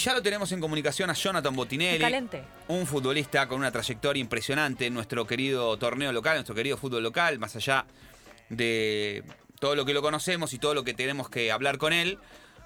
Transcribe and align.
ya 0.00 0.14
lo 0.14 0.22
tenemos 0.22 0.50
en 0.52 0.60
comunicación 0.60 1.10
a 1.10 1.12
Jonathan 1.12 1.54
Botinelli. 1.54 2.00
Calente. 2.00 2.42
Un 2.68 2.86
futbolista 2.86 3.46
con 3.46 3.58
una 3.58 3.70
trayectoria 3.70 4.20
impresionante 4.20 4.86
en 4.86 4.94
nuestro 4.94 5.26
querido 5.26 5.76
torneo 5.76 6.10
local, 6.12 6.36
nuestro 6.36 6.54
querido 6.54 6.76
fútbol 6.76 7.02
local, 7.02 7.38
más 7.38 7.54
allá 7.56 7.84
de 8.48 9.22
todo 9.60 9.76
lo 9.76 9.84
que 9.84 9.92
lo 9.92 10.00
conocemos 10.00 10.54
y 10.54 10.58
todo 10.58 10.74
lo 10.74 10.84
que 10.84 10.94
tenemos 10.94 11.28
que 11.28 11.52
hablar 11.52 11.78
con 11.78 11.92
él. 11.92 12.18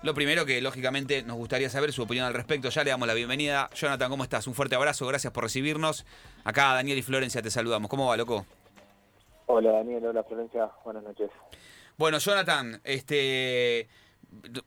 Lo 0.02 0.14
primero 0.14 0.46
que 0.46 0.60
lógicamente 0.60 1.22
nos 1.22 1.36
gustaría 1.36 1.68
saber 1.70 1.92
su 1.92 2.02
opinión 2.02 2.26
al 2.26 2.34
respecto. 2.34 2.68
Ya 2.68 2.84
le 2.84 2.90
damos 2.90 3.08
la 3.08 3.14
bienvenida. 3.14 3.68
Jonathan, 3.74 4.10
¿cómo 4.10 4.22
estás? 4.22 4.46
Un 4.46 4.54
fuerte 4.54 4.76
abrazo, 4.76 5.06
gracias 5.06 5.32
por 5.32 5.44
recibirnos. 5.44 6.06
Acá 6.44 6.74
Daniel 6.74 6.98
y 6.98 7.02
Florencia 7.02 7.42
te 7.42 7.50
saludamos. 7.50 7.88
¿Cómo 7.88 8.06
va, 8.06 8.16
loco? 8.16 8.46
Hola 9.46 9.72
Daniel, 9.72 10.06
hola 10.06 10.22
Florencia, 10.22 10.70
buenas 10.84 11.02
noches. 11.02 11.30
Bueno, 11.96 12.18
Jonathan, 12.18 12.80
este 12.84 13.88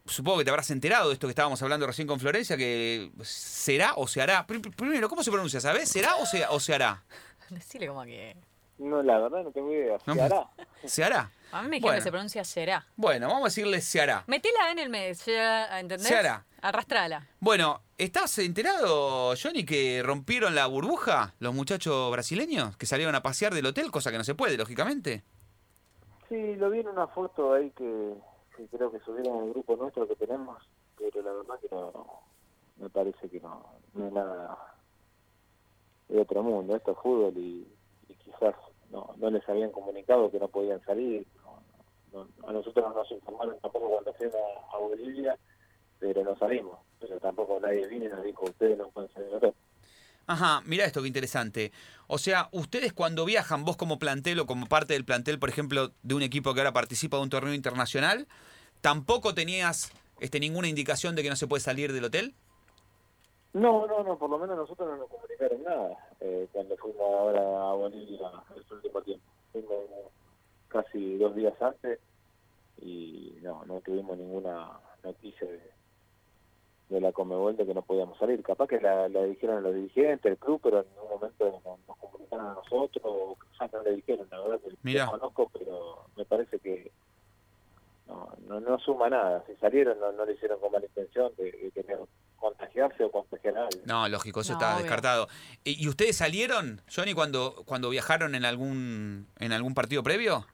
supongo 0.05 0.39
que 0.39 0.43
te 0.45 0.49
habrás 0.49 0.69
enterado 0.71 1.09
de 1.09 1.13
esto 1.13 1.27
que 1.27 1.31
estábamos 1.31 1.61
hablando 1.61 1.87
recién 1.87 2.07
con 2.07 2.19
Florencia, 2.19 2.57
que 2.57 3.11
será 3.21 3.93
o 3.95 4.07
se 4.07 4.21
hará. 4.21 4.45
Primero, 4.45 5.09
¿cómo 5.09 5.23
se 5.23 5.31
pronuncia? 5.31 5.59
¿Sabes? 5.59 5.89
¿Será 5.89 6.15
o 6.17 6.25
se, 6.25 6.45
o 6.45 6.59
se 6.59 6.73
hará? 6.73 7.03
Decirle 7.49 7.87
como 7.87 8.03
que. 8.03 8.35
No, 8.77 9.01
la 9.01 9.19
verdad 9.19 9.43
no 9.43 9.51
tengo 9.51 9.71
idea. 9.71 9.97
¿Se 9.99 10.21
hará? 10.21 10.49
¿Se 10.85 11.03
hará? 11.03 11.31
A 11.51 11.61
mí 11.61 11.69
me 11.69 11.75
dijeron 11.77 11.95
que 11.95 12.01
se 12.01 12.11
pronuncia 12.11 12.43
será. 12.43 12.85
Bueno, 12.95 13.27
vamos 13.27 13.43
a 13.43 13.45
decirle 13.45 13.81
se 13.81 14.01
hará. 14.01 14.23
Metela 14.27 14.71
en 14.71 14.79
el 14.79 14.89
mes, 14.89 15.27
¿entendés? 15.27 16.07
Se 16.07 16.15
hará. 16.15 16.45
Arrastrala. 16.61 17.27
Bueno, 17.39 17.81
¿estás 17.97 18.37
enterado, 18.39 19.33
Johnny, 19.41 19.65
que 19.65 20.01
rompieron 20.03 20.55
la 20.55 20.65
burbuja 20.67 21.33
los 21.39 21.53
muchachos 21.53 22.11
brasileños 22.11 22.75
que 22.77 22.85
salieron 22.85 23.15
a 23.15 23.23
pasear 23.23 23.53
del 23.53 23.65
hotel, 23.65 23.91
cosa 23.91 24.11
que 24.11 24.17
no 24.17 24.23
se 24.23 24.35
puede, 24.35 24.57
lógicamente? 24.57 25.23
Sí, 26.27 26.55
lo 26.55 26.69
vi 26.69 26.79
en 26.79 26.89
una 26.89 27.07
foto 27.07 27.53
ahí 27.53 27.71
que, 27.71 28.13
creo 28.65 28.91
que 28.91 28.99
subieron 28.99 29.43
el 29.43 29.49
grupo 29.51 29.75
nuestro 29.75 30.07
que 30.07 30.15
tenemos, 30.15 30.57
pero 30.97 31.21
la 31.21 31.31
verdad 31.33 31.59
que 31.59 31.69
no, 31.69 32.21
me 32.77 32.89
parece 32.89 33.29
que 33.29 33.39
no, 33.39 33.63
no 33.93 34.07
es 34.07 34.13
nada 34.13 34.57
de 36.09 36.19
otro 36.19 36.43
mundo. 36.43 36.75
Esto 36.75 36.91
es 36.91 36.97
fútbol 36.97 37.33
y, 37.37 37.67
quizás 38.23 38.55
no, 38.89 39.13
no 39.17 39.29
les 39.29 39.47
habían 39.47 39.71
comunicado 39.71 40.31
que 40.31 40.39
no 40.39 40.47
podían 40.47 40.81
salir, 40.83 41.25
a 42.47 42.51
nosotros 42.51 42.85
no 42.87 42.95
nos 42.95 43.11
informaron 43.11 43.59
tampoco 43.59 43.89
cuando 43.89 44.13
fuimos 44.13 44.35
a 44.73 44.77
Bolivia, 44.77 45.37
pero 45.99 46.23
no 46.23 46.35
salimos. 46.37 46.79
Pero 46.99 47.19
tampoco 47.19 47.59
nadie 47.59 47.87
vino 47.87 48.05
y 48.05 48.09
nos 48.09 48.23
dijo, 48.23 48.45
ustedes 48.45 48.77
no 48.77 48.89
pueden 48.89 49.11
salir 49.13 49.53
Ajá, 50.27 50.61
mira 50.65 50.83
esto 50.83 51.01
qué 51.01 51.07
interesante. 51.07 51.71
O 52.07 52.17
sea, 52.17 52.49
ustedes 52.51 52.91
cuando 52.91 53.23
viajan, 53.23 53.63
vos 53.63 53.77
como 53.77 53.97
plantel 53.97 54.41
o 54.41 54.45
como 54.45 54.67
parte 54.67 54.93
del 54.93 55.05
plantel, 55.05 55.39
por 55.39 55.47
ejemplo, 55.47 55.91
de 56.03 56.15
un 56.15 56.21
equipo 56.21 56.53
que 56.53 56.59
ahora 56.59 56.73
participa 56.73 57.15
de 57.15 57.23
un 57.23 57.29
torneo 57.29 57.53
internacional, 57.53 58.27
¿tampoco 58.81 59.33
tenías 59.33 59.93
este, 60.19 60.41
ninguna 60.41 60.67
indicación 60.67 61.15
de 61.15 61.23
que 61.23 61.29
no 61.29 61.37
se 61.37 61.47
puede 61.47 61.61
salir 61.61 61.93
del 61.93 62.03
hotel? 62.03 62.35
No, 63.53 63.87
no, 63.87 64.03
no, 64.03 64.19
por 64.19 64.29
lo 64.29 64.37
menos 64.37 64.57
nosotros 64.57 64.89
no 64.89 64.97
nos 64.97 65.09
comunicaron 65.09 65.63
nada 65.63 65.97
eh, 66.19 66.47
cuando 66.51 66.75
fuimos 66.75 67.01
ahora 67.01 67.39
a 67.39 67.73
Bolivia 67.73 68.29
el 68.53 68.75
último 68.75 69.01
tiempo. 69.01 69.25
Fuimos 69.53 69.85
casi 70.67 71.17
dos 71.17 71.33
días 71.35 71.53
antes 71.61 71.99
y 72.81 73.37
no, 73.41 73.63
no 73.65 73.79
tuvimos 73.79 74.17
ninguna 74.17 74.71
noticia 75.03 75.47
de, 75.47 75.76
de 76.89 77.01
la 77.01 77.11
Comebol 77.11 77.57
de 77.57 77.65
que 77.65 77.73
no 77.73 77.81
podíamos 77.81 78.17
salir. 78.17 78.41
Capaz 78.43 78.67
que 78.67 78.79
la, 78.79 79.07
dijeron 79.07 79.57
a 79.57 79.61
los 79.61 79.75
dirigentes, 79.75 80.31
el 80.31 80.37
club, 80.37 80.59
pero 80.63 80.79
en 80.79 80.85
un 81.03 81.09
momento 81.09 81.61
nos, 81.87 81.97
comunicaron 81.97 82.47
a 82.47 82.53
nosotros, 82.53 83.03
o 83.05 83.37
ya 83.59 83.69
no 83.71 83.83
le 83.83 83.95
dijeron, 83.95 84.27
la 84.31 84.39
verdad 84.39 84.59
que 84.61 84.93
lo 84.93 85.11
conozco, 85.11 85.51
pero 85.53 86.05
me 86.15 86.25
parece 86.25 86.59
que 86.59 86.91
no, 88.07 88.29
no, 88.47 88.59
no 88.59 88.79
suma 88.79 89.09
nada. 89.09 89.43
Si 89.47 89.55
salieron 89.55 89.99
no, 89.99 90.11
no 90.13 90.25
le 90.25 90.33
hicieron 90.33 90.59
con 90.59 90.71
mala 90.71 90.85
intención 90.85 91.31
de, 91.37 91.51
de 91.51 91.71
querer 91.71 91.99
contagiarse 92.37 93.03
o 93.03 93.11
contagiar 93.11 93.57
a 93.57 93.63
alguien. 93.65 93.83
No, 93.85 94.07
lógico, 94.07 94.41
eso 94.41 94.53
está 94.53 94.77
descartado. 94.77 95.27
¿Y, 95.63 95.87
ustedes 95.87 96.15
salieron, 96.15 96.81
Johnny, 96.93 97.13
cuando, 97.13 97.63
cuando 97.65 97.89
viajaron 97.89 98.35
en 98.35 98.45
algún, 98.45 99.27
en 99.39 99.51
algún 99.51 99.73
partido 99.73 100.03
previo? 100.03 100.45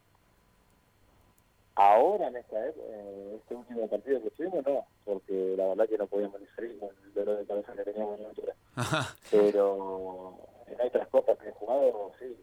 Ahora, 1.75 2.27
en 2.27 2.35
esta, 2.35 2.67
este 2.67 3.55
último 3.55 3.87
partido 3.87 4.21
que 4.21 4.29
tuvimos, 4.31 4.63
no, 4.65 4.85
porque 5.05 5.55
la 5.57 5.67
verdad 5.67 5.89
que 5.89 5.97
no 5.97 6.07
podíamos 6.07 6.39
ni 6.39 6.47
salir 6.55 6.77
con 6.79 6.89
el 7.03 7.13
dolor 7.13 7.37
de 7.39 7.45
cabeza 7.45 7.73
que 7.73 7.83
teníamos 7.83 8.19
en 8.19 8.25
altura. 8.27 8.55
Pero 9.31 10.37
en 10.67 10.87
otras 10.87 11.07
copas 11.07 11.37
que 11.39 11.49
he 11.49 11.53
jugado, 11.53 12.11
sí, 12.19 12.37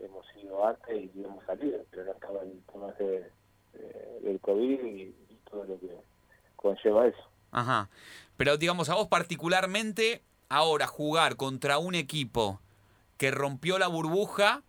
hemos 0.00 0.26
ido 0.36 0.66
antes 0.66 1.10
y 1.14 1.24
hemos 1.24 1.44
salido, 1.44 1.78
pero 1.90 2.04
no 2.04 2.12
estaba 2.12 2.42
el 2.42 2.60
tema 2.72 2.92
de, 2.92 3.30
del 4.22 4.40
COVID 4.40 4.84
y, 4.84 5.14
todo 5.50 5.64
lo 5.64 5.78
que 5.78 5.90
conlleva 6.56 7.06
eso. 7.06 7.28
Ajá. 7.52 7.88
Pero 8.36 8.56
digamos, 8.56 8.88
a 8.88 8.94
vos 8.94 9.06
particularmente, 9.06 10.22
ahora 10.48 10.86
jugar 10.86 11.36
contra 11.36 11.78
un 11.78 11.94
equipo 11.94 12.60
que 13.18 13.30
rompió 13.30 13.78
la 13.78 13.86
burbuja, 13.86 14.62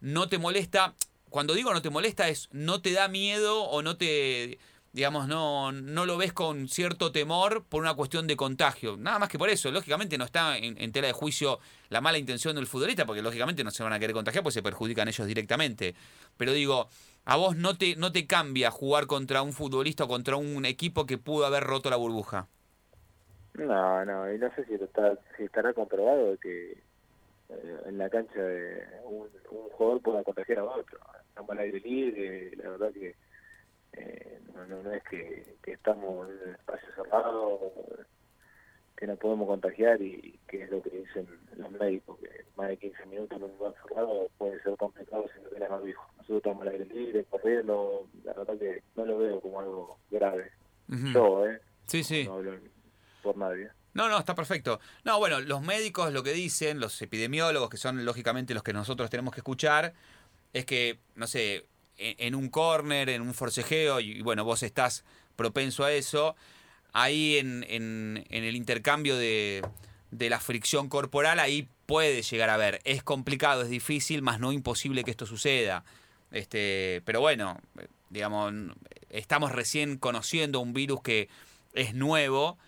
¿no 0.00 0.28
te 0.28 0.38
molesta? 0.38 0.94
Cuando 1.30 1.54
digo 1.54 1.72
no 1.72 1.82
te 1.82 1.90
molesta 1.90 2.28
es 2.28 2.48
no 2.52 2.82
te 2.82 2.92
da 2.92 3.08
miedo 3.08 3.62
o 3.64 3.82
no 3.82 3.96
te 3.96 4.58
digamos 4.92 5.28
no 5.28 5.72
no 5.72 6.06
lo 6.06 6.16
ves 6.16 6.32
con 6.32 6.68
cierto 6.68 7.12
temor 7.12 7.64
por 7.64 7.80
una 7.80 7.94
cuestión 7.94 8.26
de 8.26 8.36
contagio. 8.36 8.96
Nada 8.96 9.18
más 9.18 9.28
que 9.28 9.38
por 9.38 9.48
eso. 9.48 9.70
Lógicamente 9.70 10.18
no 10.18 10.24
está 10.24 10.58
en, 10.58 10.92
tela 10.92 11.06
de 11.06 11.12
juicio 11.12 11.60
la 11.88 12.00
mala 12.00 12.18
intención 12.18 12.56
del 12.56 12.66
futbolista 12.66 13.06
porque 13.06 13.22
lógicamente 13.22 13.64
no 13.64 13.70
se 13.70 13.82
van 13.82 13.92
a 13.92 13.98
querer 13.98 14.14
contagiar 14.14 14.42
porque 14.42 14.54
se 14.54 14.62
perjudican 14.62 15.08
ellos 15.08 15.26
directamente. 15.26 15.94
Pero 16.36 16.52
digo 16.52 16.88
a 17.24 17.36
vos 17.36 17.56
no 17.56 17.76
te 17.76 17.96
no 17.96 18.12
te 18.12 18.26
cambia 18.26 18.70
jugar 18.70 19.06
contra 19.06 19.42
un 19.42 19.52
futbolista 19.52 20.04
o 20.04 20.08
contra 20.08 20.36
un 20.36 20.64
equipo 20.64 21.06
que 21.06 21.18
pudo 21.18 21.46
haber 21.46 21.64
roto 21.64 21.90
la 21.90 21.96
burbuja. 21.96 22.48
No 23.54 24.04
no 24.04 24.32
y 24.32 24.38
no 24.38 24.52
sé 24.54 24.64
si, 24.64 24.74
está, 24.74 25.18
si 25.36 25.44
estará 25.44 25.72
comprobado 25.72 26.36
que 26.38 26.72
eh, 27.50 27.80
en 27.86 27.98
la 27.98 28.08
cancha 28.08 28.40
de 28.40 28.84
un 29.04 29.28
jugador 29.72 30.00
pueda 30.00 30.24
contagiar 30.24 30.60
a 30.60 30.64
otro 30.64 30.98
estamos 31.40 31.50
al 31.50 31.64
aire 31.64 31.80
libre, 31.80 32.56
la 32.56 32.70
verdad 32.70 32.92
que 32.92 33.14
eh, 33.92 34.40
no, 34.54 34.82
no, 34.82 34.92
es 34.92 35.02
que, 35.04 35.56
estamos 35.66 36.28
en 36.28 36.48
un 36.48 36.54
espacio 36.54 36.88
cerrado, 36.94 37.72
que 38.96 39.06
no 39.06 39.16
podemos 39.16 39.46
contagiar 39.48 40.02
y 40.02 40.38
que 40.46 40.64
es 40.64 40.70
lo 40.70 40.82
que 40.82 40.90
dicen 40.90 41.26
los 41.56 41.70
médicos, 41.72 42.18
que 42.18 42.44
más 42.56 42.68
de 42.68 42.76
15 42.76 43.06
minutos 43.06 43.38
en 43.38 43.44
un 43.44 43.52
lugar 43.52 43.74
cerrado 43.82 44.28
puede 44.36 44.62
ser 44.62 44.76
complicado 44.76 45.24
si 45.34 45.42
no 45.42 45.48
tienes 45.48 45.70
barbijo. 45.70 46.06
Nosotros 46.18 46.36
estamos 46.38 46.62
al 46.62 46.68
aire 46.68 46.84
libre, 46.86 47.24
corriendo, 47.24 48.06
la 48.22 48.34
verdad 48.34 48.58
que 48.58 48.82
no 48.96 49.06
lo 49.06 49.18
veo 49.18 49.40
como 49.40 49.60
algo 49.60 49.98
grave. 50.10 50.50
Yo, 50.88 51.46
¿eh? 51.46 51.60
Sí, 51.86 52.04
sí. 52.04 52.24
No 52.24 52.34
hablo 52.34 52.52
por 53.22 53.36
nadie. 53.36 53.70
No, 53.94 54.08
no, 54.08 54.18
está 54.18 54.34
perfecto. 54.34 54.80
No, 55.04 55.18
bueno, 55.18 55.40
los 55.40 55.62
médicos 55.62 56.12
lo 56.12 56.22
que 56.22 56.32
dicen, 56.32 56.78
los 56.78 57.00
epidemiólogos, 57.02 57.70
que 57.70 57.76
son 57.76 58.04
lógicamente 58.04 58.54
los 58.54 58.62
que 58.62 58.72
nosotros 58.72 59.10
tenemos 59.10 59.34
que 59.34 59.40
escuchar, 59.40 59.94
es 60.52 60.64
que, 60.64 60.98
no 61.14 61.26
sé, 61.26 61.66
en, 61.96 62.34
un 62.34 62.48
corner, 62.48 63.08
en 63.08 63.22
un 63.22 63.34
forcejeo, 63.34 64.00
y, 64.00 64.22
bueno, 64.22 64.44
vos 64.44 64.62
estás 64.62 65.04
propenso 65.36 65.84
a 65.84 65.92
eso, 65.92 66.36
ahí 66.92 67.36
en, 67.38 67.64
en, 67.68 68.24
el 68.30 68.56
intercambio 68.56 69.16
de, 69.16 69.62
de, 70.10 70.30
la 70.30 70.40
fricción 70.40 70.88
corporal, 70.88 71.38
ahí 71.38 71.68
puede 71.86 72.22
llegar 72.22 72.50
a 72.50 72.56
ver. 72.56 72.80
Es 72.84 73.02
complicado, 73.02 73.62
es 73.62 73.70
difícil, 73.70 74.22
más 74.22 74.40
no 74.40 74.52
imposible 74.52 75.04
que 75.04 75.10
esto 75.10 75.26
suceda. 75.26 75.84
Este, 76.30 77.02
pero 77.04 77.20
bueno, 77.20 77.60
digamos, 78.08 78.52
estamos 79.10 79.52
recién 79.52 79.98
conociendo 79.98 80.60
un 80.60 80.72
virus 80.72 81.02
que 81.02 81.28
es 81.74 81.94
nuevo 81.94 82.58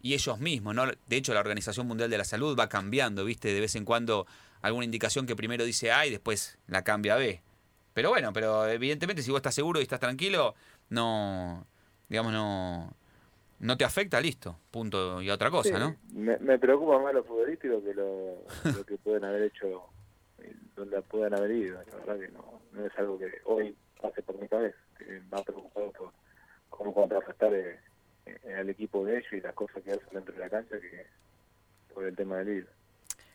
y 0.00 0.14
ellos 0.14 0.38
mismos, 0.40 0.74
¿no? 0.74 0.86
De 0.86 1.16
hecho, 1.16 1.32
la 1.32 1.40
Organización 1.40 1.86
Mundial 1.86 2.10
de 2.10 2.18
la 2.18 2.24
Salud 2.24 2.58
va 2.58 2.68
cambiando, 2.68 3.24
¿viste? 3.24 3.52
De 3.52 3.60
vez 3.60 3.76
en 3.76 3.84
cuando 3.84 4.26
alguna 4.62 4.84
indicación 4.84 5.26
que 5.26 5.36
primero 5.36 5.64
dice 5.64 5.92
A 5.92 6.06
y 6.06 6.10
después 6.10 6.58
la 6.68 6.82
cambia 6.82 7.14
a 7.14 7.18
B. 7.18 7.40
Pero 7.94 8.08
bueno, 8.08 8.32
pero 8.32 8.66
evidentemente 8.68 9.22
si 9.22 9.30
vos 9.30 9.38
estás 9.38 9.54
seguro 9.54 9.80
y 9.80 9.82
estás 9.82 10.00
tranquilo, 10.00 10.54
no, 10.88 11.66
digamos, 12.08 12.32
no, 12.32 12.94
no 13.60 13.76
te 13.76 13.84
afecta, 13.84 14.20
listo, 14.20 14.56
punto 14.70 15.20
y 15.20 15.30
otra 15.30 15.50
cosa, 15.50 15.78
¿no? 15.78 15.96
Me, 16.12 16.58
preocupa 16.58 16.98
más 16.98 17.12
lo 17.12 17.24
futbolístico 17.24 17.82
que 17.82 17.94
lo, 17.94 18.84
que 18.84 18.96
pueden 18.96 19.24
haber 19.24 19.42
hecho, 19.42 19.88
donde 20.74 21.02
puedan 21.02 21.34
haber 21.34 21.50
ido. 21.50 21.82
La 21.90 21.96
verdad 21.98 22.18
que 22.18 22.32
no, 22.32 22.60
no 22.72 22.86
es 22.86 22.98
algo 22.98 23.18
que 23.18 23.30
hoy 23.44 23.76
pase 24.00 24.22
por 24.22 24.40
mi 24.40 24.48
cabeza, 24.48 24.78
que 24.98 25.20
va 25.32 25.42
preocupado 25.42 25.92
por 25.92 26.12
cómo 26.70 26.94
contrarrestar 26.94 27.54
eh, 27.54 27.78
eh, 28.26 28.54
al 28.58 28.70
equipo 28.70 29.04
de 29.04 29.18
ellos 29.18 29.32
y 29.32 29.40
las 29.40 29.54
cosas 29.54 29.82
que 29.82 29.92
hacen 29.92 30.08
dentro 30.12 30.34
de 30.34 30.40
la 30.40 30.50
cancha 30.50 30.80
que 30.80 31.06
por 31.92 32.04
el 32.04 32.16
tema 32.16 32.38
del 32.38 32.46
líder. 32.46 32.81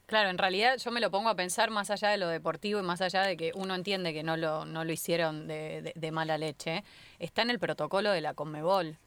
Claro, 0.07 0.30
en 0.30 0.38
realidad 0.38 0.77
yo 0.77 0.89
me 0.89 1.01
lo 1.01 1.12
pongo 1.12 1.27
a 1.27 1.36
pensar 1.36 1.69
más 1.69 1.89
allá 1.89 2.09
de 2.09 2.18
lo 2.18 2.30
deportivo 2.30 2.80
y 2.80 2.83
más 2.83 3.01
allá 3.01 3.24
de 3.24 3.36
que 3.36 3.51
uno 3.56 3.75
entiende 3.75 4.13
que 4.13 4.24
no 4.24 4.38
lo, 4.38 4.63
no 4.63 4.86
lo 4.86 4.94
hicieron 4.94 5.48
de, 5.48 5.92
de, 5.94 6.12
mala 6.12 6.38
leche, 6.38 6.86
está 7.19 7.42
en 7.42 7.50
el 7.50 7.59
protocolo 7.59 8.12
de 8.12 8.21
la 8.21 8.33
Conmebol. 8.33 8.98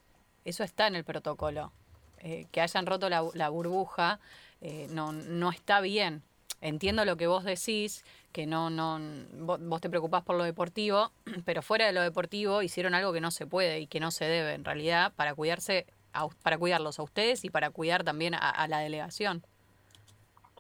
Eso 0.45 0.63
está 0.63 0.87
en 0.89 0.97
el 0.97 1.05
protocolo. 1.05 1.73
Eh, 2.19 2.47
que 2.53 2.61
hayan 2.61 2.85
roto 2.85 3.09
la, 3.09 3.25
la 3.33 3.49
burbuja 3.49 4.21
eh, 4.61 4.89
no, 4.91 5.13
no 5.13 5.51
está 5.51 5.81
bien. 5.81 6.23
Entiendo 6.61 7.07
lo 7.07 7.17
que 7.17 7.27
vos 7.27 7.45
decís, 7.45 8.05
que 8.31 8.45
no, 8.45 8.69
no, 8.69 9.01
vos, 9.39 9.81
te 9.81 9.89
preocupás 9.89 10.23
por 10.23 10.37
lo 10.37 10.45
deportivo, 10.45 11.13
pero 11.47 11.63
fuera 11.63 11.87
de 11.87 11.93
lo 11.93 12.03
deportivo 12.03 12.61
hicieron 12.61 12.95
algo 12.95 13.15
que 13.15 13.23
no 13.23 13.31
se 13.31 13.47
puede 13.47 13.81
y 13.81 13.87
que 13.87 14.01
no 14.01 14.11
se 14.11 14.27
debe 14.27 14.53
en 14.53 14.67
realidad 14.67 15.15
para 15.17 15.35
cuidarse 15.35 15.87
a 16.13 16.29
para 16.43 16.59
cuidarlos 16.59 16.99
a 16.99 17.05
ustedes 17.05 17.43
y 17.47 17.51
para 17.51 17.71
cuidar 17.71 18.05
también 18.05 18.35
a, 18.35 18.51
a 18.51 18.69
la 18.69 18.81
delegación. 18.81 19.43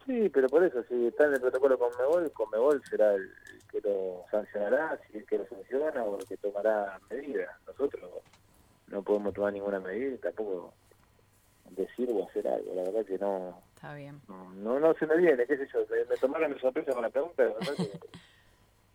Sí, 0.06 0.28
pero 0.28 0.48
por 0.48 0.64
eso, 0.64 0.82
si 0.88 1.06
está 1.06 1.26
en 1.26 1.34
el 1.34 1.40
protocolo 1.40 1.78
con 1.78 1.90
Mebol, 1.98 2.30
con 2.32 2.50
Mebol 2.50 2.82
será 2.88 3.14
el 3.14 3.30
que 3.70 3.80
lo 3.80 4.24
sancionará, 4.30 4.98
si 5.10 5.18
es 5.18 5.26
que 5.26 5.38
lo 5.38 5.46
sanciona 5.46 6.02
o 6.02 6.18
el 6.18 6.26
que 6.26 6.36
tomará 6.36 6.98
medidas. 7.10 7.50
Nosotros 7.66 8.10
no 8.88 9.02
podemos 9.02 9.34
tomar 9.34 9.52
ninguna 9.52 9.78
medida 9.78 10.14
y 10.14 10.18
tampoco 10.18 10.72
decir 11.70 12.10
o 12.12 12.26
hacer 12.28 12.48
algo. 12.48 12.74
La 12.74 12.82
verdad 12.82 13.04
que 13.04 13.18
no 13.18 13.62
Está 13.74 13.94
bien. 13.94 14.20
no, 14.28 14.52
no, 14.54 14.80
no 14.80 14.94
se 14.94 15.06
me 15.06 15.16
viene, 15.16 15.46
qué 15.46 15.56
sé 15.56 15.68
yo. 15.72 15.80
Me, 15.90 16.04
me 16.06 16.16
tomaron 16.16 16.52
de 16.52 16.60
sorpresa 16.60 16.92
con 16.92 17.02
la 17.02 17.10
pregunta, 17.10 17.44
la 17.44 17.50
verdad 17.54 17.74
que 17.76 18.00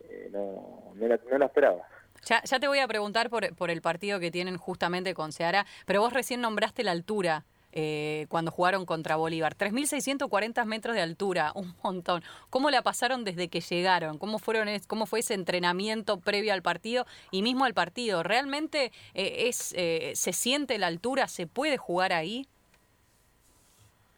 eh, 0.00 0.28
no, 0.32 0.92
no, 0.94 1.08
la, 1.08 1.18
no 1.30 1.38
la 1.38 1.46
esperaba. 1.46 1.88
Ya, 2.24 2.42
ya 2.42 2.58
te 2.58 2.66
voy 2.68 2.80
a 2.80 2.88
preguntar 2.88 3.30
por, 3.30 3.54
por 3.54 3.70
el 3.70 3.80
partido 3.80 4.18
que 4.20 4.30
tienen 4.30 4.56
justamente 4.56 5.14
con 5.14 5.32
Ceará, 5.32 5.64
pero 5.86 6.00
vos 6.00 6.12
recién 6.12 6.40
nombraste 6.40 6.82
la 6.82 6.90
altura 6.90 7.44
eh, 7.78 8.24
cuando 8.30 8.50
jugaron 8.50 8.86
contra 8.86 9.16
Bolívar. 9.16 9.54
3.640 9.54 10.64
metros 10.64 10.96
de 10.96 11.02
altura, 11.02 11.52
un 11.54 11.74
montón. 11.84 12.22
¿Cómo 12.48 12.70
la 12.70 12.80
pasaron 12.80 13.22
desde 13.22 13.48
que 13.48 13.60
llegaron? 13.60 14.16
¿Cómo, 14.16 14.38
fueron, 14.38 14.66
cómo 14.88 15.04
fue 15.04 15.20
ese 15.20 15.34
entrenamiento 15.34 16.18
previo 16.18 16.54
al 16.54 16.62
partido 16.62 17.04
y 17.30 17.42
mismo 17.42 17.66
al 17.66 17.74
partido? 17.74 18.22
¿Realmente 18.22 18.92
eh, 19.12 19.48
es, 19.48 19.74
eh, 19.76 20.12
se 20.14 20.32
siente 20.32 20.78
la 20.78 20.86
altura? 20.86 21.28
¿Se 21.28 21.46
puede 21.46 21.76
jugar 21.76 22.14
ahí? 22.14 22.48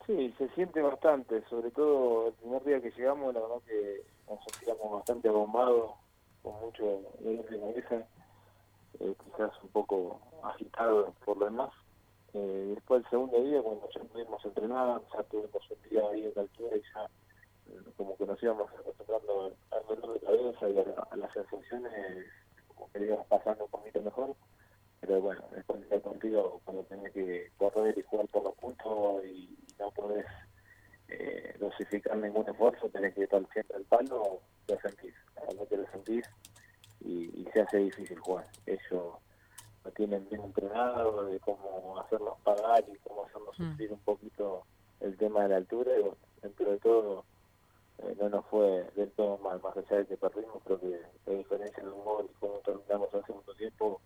Sí, 0.06 0.32
se 0.38 0.49
siente 0.50 0.81
bastante, 0.81 1.43
sobre 1.50 1.72
todo 1.72 2.28
el 2.28 2.34
primer 2.34 2.64
día 2.64 2.81
que 2.81 2.93
llegamos, 2.93 3.34
la 3.34 3.40
verdad 3.40 3.56
que 3.66 4.02
nos 4.31 4.38
sentíamos 4.44 4.93
bastante 4.93 5.28
abombados, 5.28 5.90
con 6.44 6.58
mucho 6.60 7.02
dolor 7.20 7.44
de 7.50 7.58
cabeza, 7.58 8.06
eh, 9.00 9.14
quizás 9.25 9.50
un 9.64 9.69
poco 9.70 10.20
agitado 10.44 11.12
por 11.25 11.37
lo 11.38 11.46
demás. 11.46 11.70
Eh, 12.35 12.73
después 12.75 13.03
el 13.05 13.11
segundo 13.11 13.43
día, 13.43 13.63
cuando 13.63 13.89
ya 13.91 14.01
pudimos 14.05 14.45
entrenar, 14.45 15.01
ya 15.15 15.23
tuvimos 15.25 15.71
un 15.71 15.91
día 15.91 16.03
ahí 16.11 16.25
en 16.25 16.33
la 16.35 16.43
altura 16.43 16.77
y 16.77 16.83
ya 16.95 17.05
eh, 17.71 17.81
como 17.97 18.17
que 18.17 18.27
nos 18.27 18.43
íbamos 18.43 18.71
acostumbrando 18.73 19.53
al 19.71 19.87
dolor 19.87 20.15
de 20.15 20.27
cabeza 20.27 20.69
y 20.69 20.79
a, 20.79 20.85
la- 20.85 21.09
a 21.11 21.17
las 21.17 21.33
sensaciones, 21.33 22.27
como 22.69 22.91
que 22.93 23.01
íbamos 23.05 23.27
pasando 23.29 23.65
un 23.65 23.71
poquito 23.71 24.03
mejor. 24.03 24.37
Pero 25.01 25.21
bueno, 25.21 25.43
después 25.53 25.89
del 25.89 26.01
partido, 26.01 26.61
cuando 26.65 26.83
tenés 26.85 27.13
que 27.13 27.51
correr 27.57 27.97
y 27.97 28.03
jugar 28.03 28.27
por 28.29 28.43
los 28.45 28.55
puntos 28.57 29.25
y, 29.25 29.57
no 29.79 29.91
podés 29.93 30.27
eh, 31.07 31.55
dosificar 31.61 32.17
ningún 32.17 32.49
esfuerzo, 32.49 32.89
tenés 32.91 33.15
que 33.15 33.23
estar 33.23 33.41
siempre 33.53 33.77
al 33.77 33.85
palo, 33.85 34.41
lo 34.67 34.81
sentís, 34.81 35.15
que 35.69 35.77
lo 35.77 35.87
sentís 35.93 36.25
y, 37.01 37.43
y 37.43 37.49
se 37.53 37.61
hace 37.61 37.77
difícil 37.79 38.19
jugar. 38.19 38.47
Ellos 38.67 39.15
tienen 39.93 40.29
bien 40.29 40.43
entrenado 40.43 41.25
de 41.26 41.38
cómo 41.40 41.99
hacernos 42.00 42.38
pagar 42.44 42.85
y 42.93 42.96
cómo 42.99 43.25
hacernos 43.25 43.58
Mm. 43.58 43.70
sufrir 43.70 43.93
un 43.93 44.00
poquito 44.00 44.64
el 45.00 45.17
tema 45.17 45.43
de 45.44 45.49
la 45.50 45.56
altura 45.56 45.93
y 45.96 46.00
bueno, 46.02 46.17
dentro 46.43 46.70
de 46.70 46.79
todo 46.79 47.25
eh, 47.99 48.14
no 48.20 48.29
nos 48.29 48.46
fue 48.46 48.88
del 48.94 49.11
todo 49.12 49.38
mal, 49.38 49.61
más 49.61 49.76
allá 49.76 49.96
de 49.99 50.06
que 50.06 50.17
perdimos, 50.17 50.62
creo 50.64 50.79
que 50.79 51.00
la 51.26 51.32
diferencia 51.35 51.82
de 51.82 51.90
un 51.90 52.05
gol 52.05 52.29
y 52.31 52.35
cómo 52.35 52.58
terminamos 52.64 53.08
el 53.12 53.25
segundo 53.25 53.55
tiempo, 53.55 54.00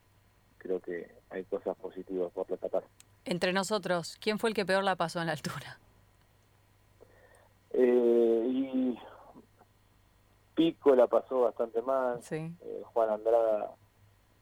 creo 0.58 0.80
que 0.80 1.14
hay 1.28 1.44
cosas 1.44 1.76
positivas 1.76 2.32
por 2.32 2.48
retapar. 2.48 2.84
Entre 3.26 3.52
nosotros, 3.52 4.16
¿quién 4.20 4.38
fue 4.38 4.48
el 4.50 4.54
que 4.54 4.64
peor 4.64 4.82
la 4.84 4.96
pasó 4.96 5.20
en 5.20 5.26
la 5.26 5.32
altura? 5.32 5.78
Eh, 7.70 8.44
y 8.48 8.98
Pico 10.54 10.94
la 10.94 11.06
pasó 11.06 11.40
bastante 11.42 11.80
mal, 11.82 12.22
Sí. 12.22 12.54
eh, 12.60 12.82
Juan 12.92 13.10
Andrada 13.10 13.72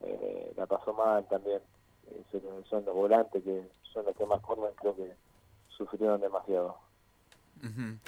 eh, 0.02 0.52
la 0.56 0.66
pasó 0.66 0.92
mal 0.94 1.26
también, 1.28 1.60
Eh, 2.10 2.24
son- 2.68 2.84
los 2.84 2.94
volantes 2.94 3.42
que 3.44 3.68
son 3.92 4.04
los 4.04 4.16
que 4.16 4.26
más 4.26 4.40
corren, 4.40 4.72
creo 4.80 4.96
que 4.96 5.12
sufrieron 5.68 6.20
demasiado. 6.20 6.76
Ujú. 7.62 7.98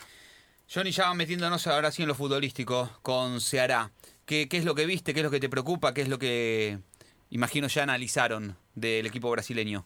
Johnny, 0.72 0.90
ya 0.90 1.12
metiéndonos 1.14 1.66
ahora 1.68 1.90
sí 1.92 2.02
en 2.02 2.08
lo 2.08 2.14
futbolístico 2.14 2.88
con 3.02 3.40
Ceará. 3.40 3.90
¿Qué, 4.26 4.48
¿Qué 4.48 4.56
es 4.56 4.64
lo 4.64 4.74
que 4.74 4.86
viste? 4.86 5.12
¿Qué 5.14 5.20
es 5.20 5.24
lo 5.24 5.30
que 5.30 5.38
te 5.38 5.48
preocupa? 5.48 5.92
¿Qué 5.94 6.00
es 6.02 6.08
lo 6.08 6.18
que 6.18 6.78
imagino 7.30 7.68
ya 7.68 7.82
analizaron 7.84 8.56
del 8.74 9.06
equipo 9.06 9.30
brasileño? 9.30 9.84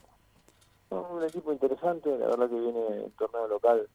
Un 0.91 1.25
equipo 1.25 1.53
interesante, 1.53 2.09
la 2.17 2.27
verdad 2.27 2.49
que 2.49 2.61
viene 2.61 2.87
el 3.05 3.13
torneo 3.19 3.49
local, 3.49 3.89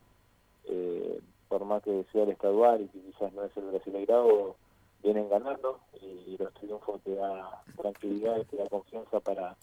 eh, 0.66 1.20
por 1.48 1.64
más 1.66 1.82
que 1.82 2.06
sea 2.12 2.24
el 2.24 2.30
estadual 2.32 2.82
y 2.82 2.88
que 2.90 3.00
quizás 3.02 3.32
no 3.34 3.44
es 3.46 3.56
el 3.58 3.64
brasileirado, 3.72 4.56
vienen 5.04 5.30
ganando 5.30 5.82
y 6.02 6.38
los 6.38 6.54
triunfos 6.56 7.02
te 7.04 7.16
da 7.16 7.64
tranquilidad 7.78 8.38
y 8.38 8.46
te 8.46 8.58
da 8.58 8.68
confianza 8.70 9.20
para 9.20 9.58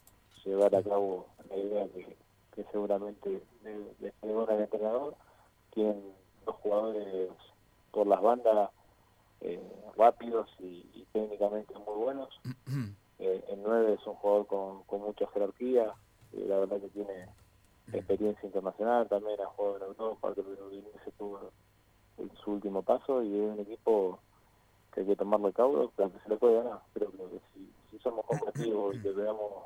llevar 0.45 0.75
a 0.75 0.83
cabo 0.83 1.27
la 1.49 1.57
idea 1.57 1.89
que, 1.89 2.17
que 2.53 2.65
seguramente 2.73 3.43
le- 3.63 4.13
pregona 4.21 4.55
el 4.55 4.63
entrenador. 4.63 5.17
Tienen 5.71 6.15
dos 6.45 6.57
jugadores 6.57 7.31
por 7.91 8.07
las 8.07 8.21
bandas 8.23 8.71
eh, 9.41 9.61
rápidos 9.97 10.49
y, 10.59 10.91
y 10.95 11.07
técnicamente 11.13 11.75
muy 11.79 11.97
buenos. 11.97 12.29
Eh, 13.21 13.45
el 13.49 13.61
9 13.65 13.95
es 13.95 14.07
un 14.07 14.15
jugador 14.15 14.47
con, 14.47 14.85
con 14.85 15.01
mucha 15.01 15.27
jerarquía, 15.35 15.93
y 16.31 16.45
la 16.45 16.61
verdad 16.61 16.81
que 16.81 16.89
tiene 16.91 17.27
experiencia 17.93 18.47
internacional, 18.47 19.09
también 19.09 19.41
ha 19.41 19.47
jugado 19.47 19.79
en 19.79 19.83
Europa, 19.83 20.33
creo 20.35 20.55
que 20.55 20.63
Udinese 20.63 21.11
tuvo 21.19 21.51
en 22.17 22.31
su 22.37 22.53
último 22.53 22.83
paso 22.85 23.21
y 23.25 23.35
es 23.35 23.51
un 23.55 23.59
equipo 23.59 24.21
que 24.93 25.01
hay 25.01 25.07
que 25.07 25.17
tomarlo 25.17 25.53
caudo, 25.53 25.93
pero 25.97 26.13
que 26.13 26.19
se 26.21 26.29
le 26.29 26.37
puede 26.37 26.63
ganar. 26.63 26.81
Creo 26.95 27.11
que 27.11 27.41
si, 27.55 27.73
si 27.91 27.99
somos 27.99 28.25
combativos 28.27 28.97
y 28.97 29.03
que 29.03 29.11
veamos 29.11 29.65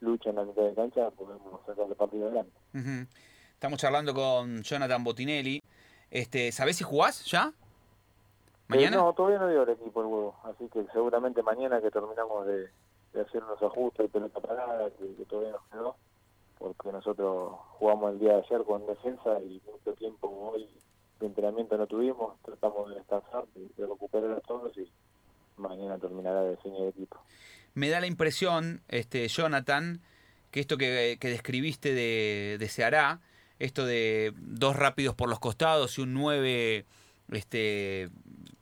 lucha 0.00 0.30
en 0.30 0.36
la 0.36 0.44
mitad 0.44 0.62
de 0.62 0.74
cancha, 0.74 1.10
podemos 1.10 1.60
sacar 1.66 1.86
el 1.88 1.96
partido 1.96 2.26
adelante. 2.26 2.52
Ujú. 2.74 3.06
Estamos 3.52 3.78
charlando 3.80 4.14
con 4.14 4.62
Jonathan 4.62 5.02
Botinelli. 5.02 5.62
Este, 6.10 6.52
¿Sabés 6.52 6.76
si 6.76 6.84
jugás 6.84 7.24
ya? 7.24 7.52
¿Mañana? 8.68 8.96
Eh, 8.96 9.00
no, 9.00 9.12
todavía 9.14 9.38
no 9.38 9.48
dio 9.48 9.62
el 9.62 9.70
equipo 9.70 10.00
el 10.00 10.06
huevo, 10.06 10.36
así 10.44 10.68
que 10.68 10.86
seguramente 10.92 11.42
mañana 11.42 11.80
que 11.80 11.90
terminamos 11.90 12.46
de, 12.46 12.68
de 13.14 13.20
hacer 13.20 13.42
unos 13.42 13.62
ajustes 13.62 14.04
de 14.04 14.08
pelota 14.08 14.40
parada, 14.40 14.90
que, 14.90 15.14
que 15.16 15.24
todavía 15.24 15.52
nos 15.52 15.62
quedó, 15.70 15.96
porque 16.58 16.92
nosotros 16.92 17.54
jugamos 17.78 18.12
el 18.12 18.18
día 18.20 18.34
de 18.34 18.42
ayer 18.44 18.62
con 18.64 18.86
defensa 18.86 19.40
y 19.40 19.60
mucho 19.66 19.94
tiempo 19.94 20.28
hoy 20.52 20.68
de 21.20 21.26
entrenamiento 21.26 21.76
no 21.76 21.86
tuvimos, 21.86 22.40
tratamos 22.42 22.90
de 22.90 22.96
descansar, 22.96 23.44
de, 23.54 23.62
de 23.76 23.86
recuperar 23.86 24.32
a 24.32 24.40
todos 24.40 24.76
y 24.76 24.88
mañana 25.56 25.98
terminará 25.98 26.42
de 26.42 26.50
definir 26.50 26.82
el 26.82 26.88
equipo. 26.88 27.20
Me 27.74 27.88
da 27.88 28.00
la 28.00 28.06
impresión, 28.06 28.82
este, 28.88 29.26
Jonathan, 29.28 30.00
que 30.50 30.60
esto 30.60 30.78
que, 30.78 31.18
que 31.20 31.28
describiste 31.28 31.94
de, 31.94 32.56
de 32.58 32.68
Ceará, 32.68 33.20
esto 33.58 33.84
de 33.84 34.32
dos 34.36 34.76
rápidos 34.76 35.14
por 35.14 35.28
los 35.28 35.40
costados 35.40 35.98
y 35.98 36.02
un 36.02 36.14
9 36.14 36.86
este, 37.32 38.08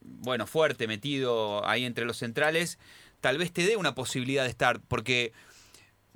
bueno, 0.00 0.46
fuerte, 0.46 0.86
metido 0.86 1.66
ahí 1.66 1.84
entre 1.84 2.04
los 2.04 2.16
centrales, 2.16 2.78
tal 3.20 3.38
vez 3.38 3.52
te 3.52 3.66
dé 3.66 3.76
una 3.76 3.94
posibilidad 3.94 4.44
de 4.44 4.50
estar, 4.50 4.80
porque 4.80 5.32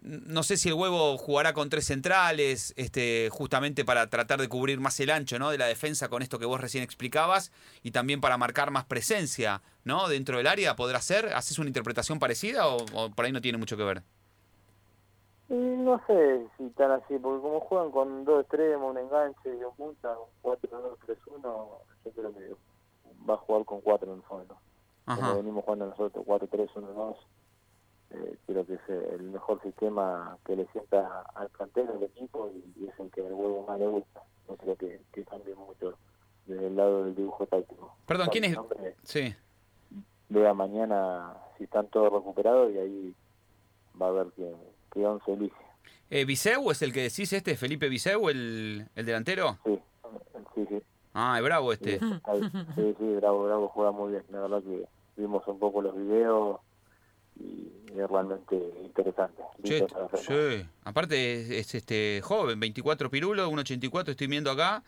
no 0.02 0.42
sé 0.42 0.57
si 0.57 0.69
el 0.69 0.75
huevo 0.75 1.19
jugará 1.19 1.52
con 1.52 1.69
tres 1.69 1.87
centrales, 1.87 2.73
este, 2.76 3.28
justamente 3.30 3.85
para 3.85 4.09
tratar 4.09 4.40
de 4.40 4.49
cubrir 4.49 4.80
más 4.80 4.99
el 5.00 5.11
ancho 5.11 5.38
¿no? 5.38 5.50
de 5.50 5.59
la 5.59 5.66
defensa 5.66 6.09
con 6.09 6.23
esto 6.23 6.38
que 6.38 6.47
vos 6.47 6.61
recién 6.61 6.83
explicabas, 6.83 7.52
y 7.83 7.90
también 7.90 8.21
para 8.21 8.38
marcar 8.38 8.71
más 8.71 8.85
presencia 8.85 9.62
¿no? 9.85 10.09
dentro 10.09 10.38
del 10.38 10.47
área, 10.47 10.76
¿podrá 10.76 11.00
ser? 11.00 11.26
¿Haces 11.35 11.59
una 11.59 11.69
interpretación 11.69 12.19
parecida 12.19 12.69
o, 12.69 12.85
o 12.95 13.11
por 13.11 13.25
ahí 13.25 13.33
no 13.33 13.40
tiene 13.40 13.59
mucho 13.59 13.76
que 13.76 13.85
ver? 13.85 14.02
Y 15.50 15.54
no 15.54 16.00
sé 16.07 16.47
si 16.57 16.71
tan 16.71 16.92
así, 16.92 17.19
porque 17.19 17.42
como 17.42 17.59
juegan 17.61 17.90
con 17.90 18.25
dos 18.25 18.42
extremos, 18.42 18.92
un 18.92 18.99
enganche 18.99 19.49
y 19.49 19.64
un 19.64 19.75
punta, 19.75 20.16
un 20.16 20.50
4-2-3-1, 20.52 21.42
yo 21.42 22.12
creo 22.12 22.33
que 22.33 22.54
va 23.28 23.35
a 23.35 23.38
jugar 23.38 23.64
con 23.64 23.80
cuatro 23.80 24.12
en 24.12 24.19
el 24.19 24.23
fondo. 24.23 24.57
Como 25.04 25.35
venimos 25.35 25.64
jugando 25.64 25.87
nosotros, 25.87 26.25
4-3-1-2, 26.25 27.16
eh, 28.11 28.37
creo 28.47 28.67
que 28.67 28.75
es 28.75 28.88
el 28.88 29.23
mejor 29.23 29.62
sistema 29.62 30.37
que 30.45 30.57
le 30.57 30.67
sienta 30.73 31.23
al 31.35 31.49
plantel, 31.50 31.88
al 31.88 32.02
equipo, 32.02 32.50
y, 32.55 32.83
y 32.83 32.88
es 32.88 32.99
el 32.99 33.11
que 33.11 33.21
al 33.26 33.33
huevo 33.33 33.64
más 33.67 33.79
le 33.79 33.87
gusta. 33.87 34.23
No 34.49 34.57
creo 34.57 34.76
que, 34.76 35.00
que 35.12 35.25
cambie 35.25 35.55
mucho 35.55 35.95
desde 36.47 36.67
el 36.67 36.76
lado 36.76 37.05
del 37.05 37.14
dibujo 37.14 37.47
táctico. 37.47 37.95
Perdón, 38.07 38.29
¿quién 38.33 38.45
es? 38.45 38.57
Sí. 39.05 39.35
vea 40.29 40.55
mañana 40.55 41.35
si 41.57 41.64
están 41.64 41.87
todos 41.88 42.12
recuperados 42.12 42.73
y 42.73 42.79
ahí 42.79 43.14
va 44.00 44.09
a 44.09 44.11
ver 44.12 44.26
quién, 44.35 44.55
qué 44.93 45.07
once 45.07 45.33
elige. 45.33 45.55
Eh, 46.11 46.25
¿Viseu 46.25 46.71
es 46.73 46.83
el 46.83 46.93
que 46.93 47.02
decís 47.02 47.33
este? 47.33 47.57
¿Felipe 47.57 47.88
Viseu, 47.88 48.29
el, 48.29 48.88
el 48.97 49.07
delantero? 49.07 49.59
Sí, 49.64 49.79
sí, 50.57 50.67
sí. 50.69 50.83
Ah, 51.14 51.37
es 51.38 51.45
bravo 51.45 51.73
este. 51.73 52.00
sí, 52.00 52.95
sí, 52.99 53.14
Bravo, 53.17 53.45
Bravo 53.45 53.69
juega 53.69 53.93
muy 53.93 54.12
bien. 54.12 54.25
La 54.31 54.40
verdad 54.40 54.62
que 54.62 54.85
vimos 55.17 55.47
un 55.47 55.59
poco 55.61 55.83
los 55.83 55.95
videos 55.97 56.59
y 57.41 57.73
es 57.99 58.09
realmente 58.11 58.57
interesante. 58.85 59.43
Che. 59.63 60.67
Aparte 60.85 61.41
es, 61.41 61.51
es, 61.51 61.75
este 61.75 62.21
joven, 62.23 62.61
24 62.61 63.11
pirulo, 63.11 63.51
1.84, 63.51 64.09
estoy 64.11 64.27
viendo 64.27 64.51
acá. 64.51 64.83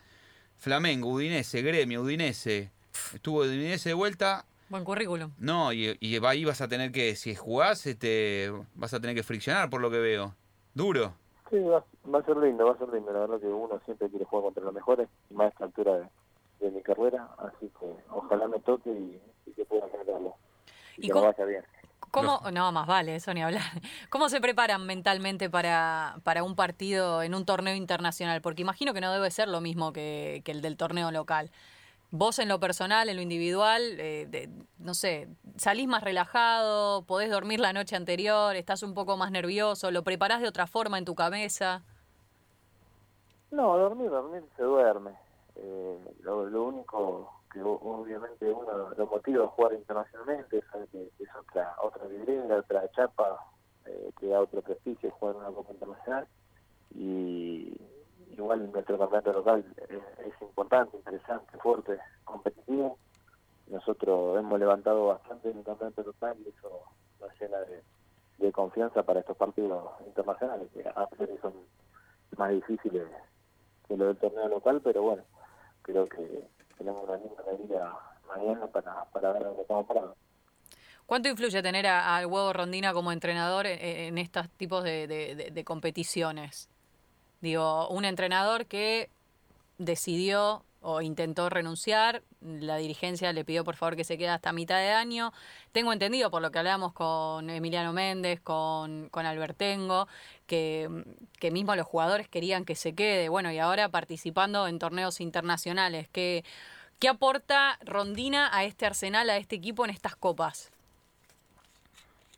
Flamengo, 0.57 1.09
Udinese, 1.09 1.61
Gremio, 1.61 2.01
Udinese. 2.01 2.71
Estuvo 3.13 3.43
de 3.43 3.57
Udinese 3.57 3.89
de 3.89 3.95
vuelta. 3.95 4.45
Buen 4.69 4.83
currículum. 4.83 5.31
No, 5.37 5.73
y, 5.73 5.97
y 5.99 6.23
ahí 6.25 6.45
vas 6.45 6.61
a 6.61 6.67
tener 6.67 6.91
que, 6.91 7.15
si 7.15 7.35
jugás, 7.35 7.85
este, 7.85 8.51
vas 8.75 8.93
a 8.93 8.99
tener 8.99 9.15
que 9.15 9.23
friccionar 9.23 9.69
por 9.69 9.81
lo 9.81 9.91
que 9.91 9.99
veo. 9.99 10.33
Duro. 10.73 11.13
Sí, 11.49 11.59
va, 11.59 11.83
va 12.11 12.19
a 12.19 12.23
ser 12.25 12.37
lindo, 12.37 12.65
va 12.65 12.73
a 12.73 12.77
ser 12.77 12.89
lindo. 12.89 13.11
La 13.11 13.19
verdad 13.19 13.39
que 13.39 13.47
uno 13.47 13.79
siempre 13.85 14.09
quiere 14.09 14.25
jugar 14.25 14.45
contra 14.45 14.63
los 14.63 14.73
mejores, 14.73 15.07
y 15.29 15.33
más 15.35 15.47
a 15.47 15.49
esta 15.49 15.65
altura 15.65 15.97
de, 15.97 16.65
de 16.65 16.71
mi 16.71 16.81
carrera, 16.81 17.29
así 17.37 17.69
que 17.79 17.85
ojalá 18.09 18.47
me 18.47 18.59
toque 18.61 18.89
y, 18.89 19.19
y 19.47 19.53
que 19.53 19.65
pueda 19.65 19.87
generarlo. 19.89 20.35
Y, 20.97 21.01
¿Y 21.01 21.07
que 21.07 21.09
cómo- 21.13 21.25
vaya 21.25 21.45
bien. 21.45 21.63
¿Cómo, 22.13 22.41
no, 22.51 22.71
más 22.71 22.85
vale, 22.85 23.15
eso 23.15 23.33
ni 23.33 23.41
hablar. 23.41 23.63
¿Cómo 24.11 24.29
se 24.29 24.39
preparan 24.39 24.85
mentalmente 24.85 25.49
para, 25.49 26.17
para 26.23 26.43
un 26.43 26.55
partido 26.55 27.23
en 27.23 27.33
un 27.33 27.43
torneo 27.43 27.73
internacional? 27.75 28.39
Porque 28.41 28.61
imagino 28.61 28.93
que 28.93 29.01
no 29.01 29.11
debe 29.11 29.31
ser 29.31 29.47
lo 29.47 29.61
mismo 29.61 29.91
que, 29.93 30.41
que 30.45 30.51
el 30.51 30.61
del 30.61 30.77
torneo 30.77 31.11
local. 31.11 31.49
Vos 32.11 32.37
en 32.37 32.47
lo 32.49 32.59
personal, 32.59 33.09
en 33.09 33.15
lo 33.15 33.23
individual, 33.23 33.81
eh, 33.99 34.27
de- 34.29 34.47
no 34.77 34.93
sé, 34.93 35.27
salís 35.57 35.87
más 35.87 36.03
relajado, 36.03 37.01
podés 37.05 37.31
dormir 37.31 37.59
la 37.59 37.73
noche 37.73 37.95
anterior, 37.95 38.55
estás 38.55 38.83
un 38.83 38.93
poco 38.93 39.17
más 39.17 39.31
nervioso, 39.31 39.89
lo 39.89 40.03
preparás 40.03 40.39
de 40.39 40.47
otra 40.47 40.67
forma 40.67 40.99
en 40.99 41.05
tu 41.05 41.15
cabeza. 41.15 41.81
No, 43.49 43.75
dormir, 43.77 44.11
dormir 44.11 44.43
se 44.55 44.61
duerme. 44.61 45.11
Eh, 45.55 45.97
lo, 46.21 46.45
lo 46.45 46.63
único 46.65 47.31
que 47.53 47.61
obviamente 47.61 48.51
uno 48.51 48.89
lo 48.97 49.07
motiva 49.07 49.45
a 49.45 49.47
jugar 49.47 49.73
internacionalmente, 49.73 50.63
sabe 50.71 50.87
que 50.87 51.11
es 51.19 51.35
otra 51.35 51.75
otra 51.81 52.05
vidriera, 52.07 52.57
otra 52.57 52.89
chapa, 52.91 53.39
eh, 53.85 54.11
que 54.19 54.27
da 54.27 54.41
otro 54.41 54.61
prestigio 54.61 55.11
jugar 55.11 55.35
en 55.35 55.41
una 55.41 55.51
Copa 55.51 55.71
Internacional. 55.71 56.27
Y 56.95 57.73
igual 58.31 58.71
nuestro 58.71 58.97
campeonato 58.97 59.33
local 59.33 59.63
es, 59.89 60.25
es 60.25 60.41
importante, 60.41 60.97
interesante, 60.97 61.57
fuerte, 61.59 61.99
competitivo. 62.23 62.97
Nosotros 63.67 64.39
hemos 64.39 64.59
levantado 64.59 65.07
bastante 65.07 65.51
en 65.51 65.59
el 65.59 65.63
campeonato 65.63 66.01
local 66.03 66.35
y 66.43 66.49
eso 66.49 66.81
nos 67.21 67.39
llena 67.39 67.59
de, 67.59 67.83
de 68.39 68.51
confianza 68.51 69.03
para 69.03 69.19
estos 69.19 69.37
partidos 69.37 69.91
internacionales, 70.05 70.69
que 70.73 70.87
a 70.87 71.07
priori 71.07 71.37
son 71.41 71.53
más 72.37 72.51
difíciles 72.51 73.07
que 73.87 73.95
lo 73.95 74.07
del 74.07 74.17
torneo 74.17 74.47
local, 74.47 74.81
pero 74.83 75.03
bueno, 75.03 75.23
creo 75.83 76.07
que 76.07 76.47
tenemos 76.83 77.03
una 77.03 77.99
mañana 78.27 78.67
para, 78.67 79.33
ver 79.33 79.43
dónde 79.43 79.61
estamos 79.61 79.85
parados. 79.87 80.17
¿Cuánto 81.05 81.29
influye 81.29 81.61
tener 81.61 81.87
al 81.87 82.25
huevo 82.25 82.53
Rondina 82.53 82.93
como 82.93 83.11
entrenador 83.11 83.67
en, 83.67 84.17
estos 84.17 84.49
tipos 84.49 84.83
de, 84.83 85.07
de- 85.07 85.63
competiciones? 85.63 86.69
Digo, 87.41 87.89
un 87.89 88.05
entrenador 88.05 88.65
que 88.65 89.09
decidió 89.77 90.63
o 90.81 91.01
intentó 91.01 91.49
renunciar, 91.49 92.23
la 92.41 92.77
dirigencia 92.77 93.31
le 93.31 93.45
pidió 93.45 93.63
por 93.63 93.75
favor 93.75 93.95
que 93.95 94.03
se 94.03 94.17
quede 94.17 94.29
hasta 94.29 94.51
mitad 94.51 94.77
de 94.77 94.91
año. 94.91 95.31
Tengo 95.71 95.93
entendido 95.93 96.31
por 96.31 96.41
lo 96.41 96.51
que 96.51 96.59
hablamos 96.59 96.93
con 96.93 97.49
Emiliano 97.49 97.93
Méndez, 97.93 98.41
con, 98.41 99.09
con 99.09 99.25
Albertengo, 99.25 100.07
que, 100.45 100.89
que 101.39 101.51
mismo 101.51 101.75
los 101.75 101.87
jugadores 101.87 102.27
querían 102.27 102.65
que 102.65 102.75
se 102.75 102.95
quede. 102.95 103.29
Bueno, 103.29 103.51
y 103.51 103.59
ahora 103.59 103.89
participando 103.89 104.67
en 104.67 104.79
torneos 104.79 105.21
internacionales. 105.21 106.09
¿Qué, 106.11 106.43
qué 107.03 107.09
aporta 107.09 107.77
Rondina 107.83 108.49
a 108.57 108.63
este 108.63 108.85
arsenal, 108.85 109.29
a 109.29 109.35
este 109.35 109.57
equipo 109.57 109.83
en 109.83 109.91
estas 109.91 110.15
copas? 110.15 110.71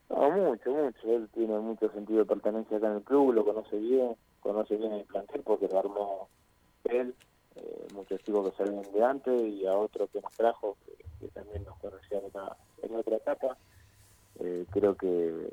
No, 0.10 0.32
mucho, 0.32 0.72
mucho. 0.72 1.08
Él 1.08 1.30
tiene 1.36 1.60
mucho 1.60 1.88
sentido 1.92 2.18
de 2.18 2.26
pertenencia 2.26 2.78
acá 2.78 2.88
en 2.88 2.94
el 2.94 3.04
club, 3.04 3.32
lo 3.34 3.46
conoce 3.46 3.78
bien, 3.78 4.16
conoce 4.40 4.76
bien 4.76 4.94
el 4.94 5.04
plantel 5.04 5.44
porque 5.44 5.68
lo 5.68 5.78
armó 5.78 6.30
él, 6.86 7.14
eh, 7.58 7.88
muchos 7.94 8.20
chicos 8.24 8.50
que 8.50 8.58
salieron 8.58 8.92
de 8.92 9.04
antes 9.04 9.54
y 9.54 9.68
a 9.68 9.78
otro 9.78 10.08
que 10.08 10.20
nos 10.20 10.32
trajo, 10.32 10.78
que, 11.20 11.28
también 11.28 11.64
nos 11.64 11.78
conocía 11.78 12.18
en, 12.18 12.90
en 12.90 12.96
otra 12.96 13.18
etapa. 13.18 13.58
Eh, 14.40 14.66
creo 14.72 14.96
que 14.96 15.48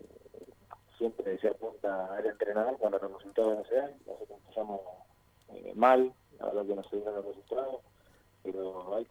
siempre 0.96 1.38
se 1.38 1.48
apunta 1.48 2.14
al 2.16 2.24
entrenador 2.24 2.78
cuando 2.78 2.98
los 2.98 3.12
resultados 3.12 3.58
no 3.58 3.64
se 3.66 3.74
dan. 3.74 3.92
Nosotros 4.06 4.38
empezamos 4.38 4.80
eh, 5.48 5.72
mal, 5.74 6.14
la 6.38 6.46
verdad 6.46 6.64
que 6.64 6.74
no 6.76 6.84
se 6.84 6.96
dieron 6.96 7.16
los 7.16 7.26
resultados, 7.26 7.82
pero 8.42 8.96
hay 8.96 9.04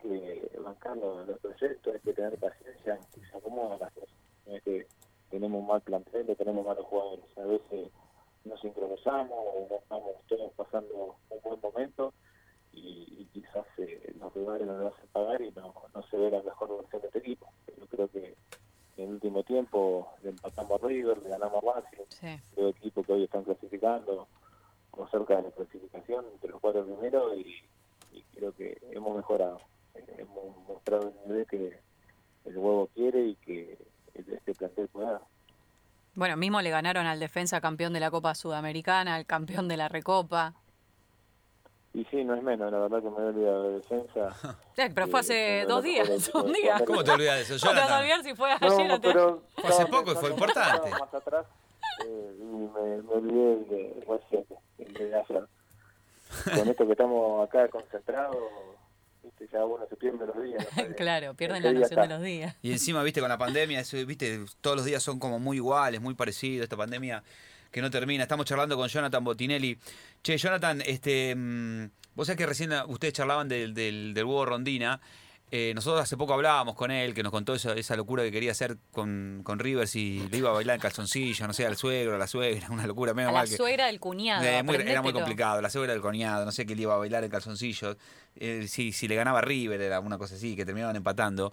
los, 1.00 1.40
proyectos, 1.40 1.94
hay 1.94 2.00
que 2.02 2.14
tener 2.14 2.38
paciencia, 2.38 3.00
que 3.14 3.26
se 3.26 3.38
acomodan 3.38 3.80
las 3.80 3.92
cosas. 3.94 4.16
No 4.46 4.56
es 4.56 4.64
que 4.64 4.88
tenemos 5.30 5.64
mal 5.66 5.82
plantel, 5.82 6.36
tenemos 6.38 6.66
malos 6.66 6.86
jugadores. 6.86 7.26
A 7.38 7.46
veces 7.46 7.90
nos 8.46 8.60
sincronizamos 8.60 9.32
o 9.32 9.68
no 9.70 9.76
estamos 9.78 10.12
todos 10.28 10.52
pasando 10.54 11.16
un 11.30 11.40
buen 11.44 11.60
momento 11.62 12.14
y, 12.74 13.18
y 13.20 13.26
quizás 13.34 13.66
eh, 13.78 14.14
los 14.20 14.34
rivales 14.34 14.66
nos 14.68 14.80
lo 14.80 14.88
hacen 14.88 15.08
pagar 15.12 15.42
y 15.42 15.52
no, 15.52 15.74
no 15.94 16.04
se 16.04 16.18
ve 16.18 16.32
la 16.32 16.42
mejor 16.42 16.78
versión 16.82 17.02
de 17.02 17.08
este 17.08 17.20
equipo. 17.20 17.48
Yo 17.78 17.86
creo 17.88 18.08
que 18.10 18.36
en 18.98 19.04
el 19.06 19.10
último 19.14 19.44
tiempo 19.44 20.10
le 20.24 20.30
empatamos 20.32 20.82
a 20.84 20.88
River, 20.88 21.18
le 21.24 21.30
ganamos 21.30 21.64
a 21.64 21.80
Racing, 21.82 22.04
Sí. 22.10 22.42
dos 22.56 22.76
equipos 22.76 23.06
que 23.06 23.14
hoy 23.14 23.24
están 23.24 23.44
clasificando 23.44 24.28
o 24.92 25.08
cerca 25.08 25.38
de 25.38 25.44
la 25.44 25.52
clasificación 25.52 26.26
entre 26.34 26.50
los 26.52 26.60
cuatro 26.60 26.84
primeros 26.86 27.38
y, 27.38 27.64
y 28.12 28.22
creo 28.36 28.52
que 28.54 28.78
hemos 28.92 29.16
mejorado. 29.16 29.60
Eh, 29.96 30.06
Hemos 30.18 30.58
mostrado 30.68 31.10
el 31.10 31.30
nivel 31.30 31.46
que 31.48 31.80
el 32.46 32.58
huevo 32.58 32.90
quiere 32.94 33.22
y 33.28 33.36
que 33.36 33.78
este 34.16 34.54
plantel 34.56 34.88
puede 34.90 35.08
dar. 35.08 35.22
Bueno, 36.16 36.31
mismo 36.42 36.62
le 36.62 36.70
ganaron 36.72 37.06
al 37.06 37.20
defensa 37.22 37.62
campeón 37.62 37.94
de 37.94 38.00
la 38.02 38.12
Copa 38.12 38.36
Sudamericana, 38.36 39.16
al 39.16 39.26
campeón 39.26 39.68
de 39.70 39.78
la 39.78 39.88
Recopa. 39.88 40.54
Y 41.94 42.04
sí, 42.06 42.24
no 42.24 42.36
es 42.36 42.42
menos, 42.44 42.72
la 42.72 42.80
verdad 42.80 43.02
que 43.02 43.10
me 43.10 43.18
he 43.18 43.26
olvidado 43.28 43.64
de 43.64 43.76
defensa. 43.76 44.36
Eh, 44.78 44.90
pero 44.96 45.08
fue 45.08 45.20
Eh, 45.20 45.22
hace 45.22 45.34
de 45.34 45.66
dos 45.66 45.84
días, 45.84 46.10
un 46.34 46.52
de 46.54 46.60
día. 46.60 46.82
¿Cómo 46.86 47.04
te 47.04 47.12
olvidas 47.12 47.36
de 47.36 47.42
eso, 47.44 47.54
No 47.54 47.60
te 47.60 47.66
vas 47.68 47.76
a 47.78 47.82
Jonathan? 47.88 48.00
olvidar 48.02 48.24
si 48.24 48.36
fue 48.36 48.52
ayer 48.52 48.72
o 48.72 48.88
No, 48.88 49.00
te- 49.02 49.08
pero 49.10 49.44
Fue 49.56 49.70
hace 49.70 49.86
poco 49.86 50.12
y 50.12 50.16
fue 50.16 50.30
importante. 50.32 50.88
estaba 50.90 51.06
Más 51.06 51.14
atrás 51.14 51.46
eh, 52.06 52.36
y 52.40 52.44
me, 52.44 53.02
me 53.04 53.14
olvidé 53.14 53.54
el 53.54 53.68
de 53.68 55.00
de 55.00 55.16
ayer. 55.16 55.48
Con 56.58 56.68
esto 56.70 56.86
que 56.86 56.92
estamos 56.94 57.48
acá 57.48 57.68
concentrados, 57.68 58.38
viste, 59.24 59.48
ya 59.52 59.66
uno 59.66 59.86
se 59.88 59.96
pierde 59.96 60.26
los 60.26 60.42
días. 60.42 60.66
no 60.76 60.96
Claro, 60.96 61.34
pierden 61.34 61.66
en 61.66 61.74
la 61.74 61.80
noción 61.80 62.02
de 62.02 62.08
los 62.08 62.22
días. 62.22 62.56
Y 62.62 62.72
encima, 62.72 63.04
viste, 63.04 63.20
con 63.20 63.30
la 63.30 63.38
pandemia, 63.38 63.80
eso, 63.80 63.98
viste, 64.06 64.46
todos 64.62 64.78
los 64.78 64.86
días 64.86 65.02
son 65.02 65.20
como 65.20 65.40
muy 65.40 65.58
iguales, 65.58 66.02
muy 66.02 66.14
parecidos, 66.14 66.64
esta 66.64 66.78
pandemia 66.78 67.24
que 67.72 67.82
no 67.82 67.90
termina. 67.90 68.24
Estamos 68.24 68.46
charlando 68.46 68.76
con 68.76 68.88
Jonathan 68.88 69.24
Botinelli. 69.24 69.78
Che, 70.24 70.38
Jonathan, 70.38 70.82
este, 70.86 71.34
mm, 71.36 71.90
vos 72.16 72.28
sabés 72.28 72.38
que 72.38 72.46
recién 72.46 72.72
ustedes 72.88 73.14
charlaban 73.14 73.48
del, 73.48 73.74
del, 73.74 74.14
del 74.14 74.26
huevo 74.26 74.46
Rondina. 74.46 75.00
Eh, 75.54 75.74
nosotros 75.76 76.02
hace 76.02 76.16
poco 76.16 76.34
hablábamos 76.34 76.76
con 76.76 76.92
él, 76.92 77.14
que 77.14 77.24
nos 77.24 77.32
contó 77.34 77.54
esa, 77.54 77.74
esa 77.74 77.98
locura 77.98 78.24
que 78.24 78.32
quería 78.32 78.52
hacer 78.52 78.78
con, 78.92 79.42
con 79.44 79.60
River, 79.60 79.86
si 79.86 80.26
le 80.32 80.38
iba 80.38 80.50
a 80.50 80.54
bailar 80.54 80.76
en 80.76 80.82
calzoncillo, 80.82 81.46
no 81.46 81.52
sé, 81.52 81.66
al 81.66 81.76
suegro, 81.76 82.16
a 82.16 82.18
la 82.18 82.28
suegra, 82.28 82.68
una 82.72 82.88
locura, 82.88 83.14
menos 83.14 83.32
A 83.32 83.34
la 83.34 83.40
mal 83.40 83.50
que... 83.50 83.58
suegra 83.58 83.88
del 83.88 84.00
cuñado. 84.00 84.46
Eh, 84.46 84.64
muy- 84.64 84.76
era 84.78 85.02
muy 85.02 85.12
complicado, 85.12 85.62
la 85.62 85.70
suegra 85.70 85.92
del 85.92 86.02
coñado, 86.02 86.46
no 86.46 86.54
sé 86.54 86.66
qué 86.66 86.74
le 86.74 86.84
iba 86.84 86.94
a 86.94 86.98
bailar 86.98 87.26
en 87.26 87.30
calzoncillos. 87.32 87.98
Eh, 88.38 88.66
si, 88.70 88.94
si 88.94 89.10
le 89.10 89.16
ganaba 89.16 89.42
River, 89.42 89.82
era 89.82 90.00
una 90.00 90.18
cosa 90.18 90.36
así, 90.36 90.56
que 90.56 90.66
terminaban 90.66 90.96
empatando. 90.96 91.52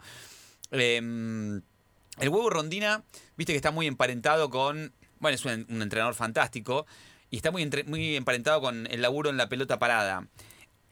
Eh, 0.71 0.99
el 0.99 2.28
huevo 2.28 2.50
Rondina, 2.50 3.02
viste 3.37 3.52
que 3.52 3.57
está 3.57 3.71
muy 3.73 3.87
emparentado 3.88 4.49
con. 4.50 4.93
Bueno, 5.19 5.35
es 5.35 5.45
un, 5.45 5.67
un 5.69 5.83
entrenador 5.83 6.14
fantástico 6.14 6.87
y 7.31 7.37
está 7.37 7.50
muy, 7.50 7.62
entre- 7.62 7.83
muy 7.85 8.14
emparentado 8.14 8.61
con 8.61 8.87
el 8.87 9.02
laburo 9.02 9.31
en 9.31 9.37
la 9.37 9.49
pelota 9.49 9.78
parada. 9.81 10.26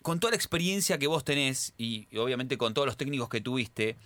Con 0.06 0.20
toda 0.20 0.30
la 0.30 0.36
experiencia 0.36 0.98
que 0.98 1.08
vos 1.08 1.24
tenés 1.24 1.74
y, 1.76 2.06
y 2.12 2.18
obviamente 2.18 2.56
con 2.56 2.74
todos 2.74 2.86
los 2.86 2.96
técnicos 2.96 3.28
que 3.28 3.40
tuviste, 3.40 3.96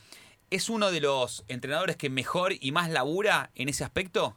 ¿es 0.49 0.71
uno 0.71 0.91
de 0.91 1.03
los 1.03 1.45
entrenadores 1.47 1.97
que 1.99 2.09
mejor 2.09 2.53
y 2.59 2.73
más 2.73 2.89
labura 2.91 3.51
en 3.55 3.69
ese 3.69 3.85
aspecto? 3.85 4.35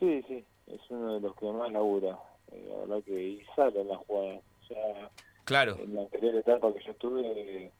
Sí, 0.00 0.24
sí, 0.26 0.42
es 0.68 0.80
uno 0.88 1.12
de 1.12 1.20
los 1.20 1.36
que 1.36 1.44
más 1.52 1.70
labura. 1.70 2.18
Eh, 2.52 2.66
la 2.70 2.76
verdad 2.86 3.04
que 3.04 3.22
y 3.22 3.42
sale 3.54 3.82
en 3.82 3.88
la 3.88 3.96
jugada. 3.98 4.36
O 4.38 4.66
sea, 4.66 5.10
Claro. 5.44 5.76
en 5.78 5.94
la 5.94 6.00
anterior 6.00 6.36
etapa 6.36 6.72
que 6.72 6.82
yo 6.86 6.92
estuve, 6.92 7.70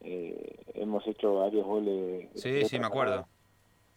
eh, 0.00 0.56
hemos 0.72 1.06
hecho 1.06 1.34
varios 1.34 1.66
goles. 1.66 2.30
Sí, 2.34 2.64
sí, 2.64 2.78
me 2.78 2.86
acuerdo. 2.86 3.28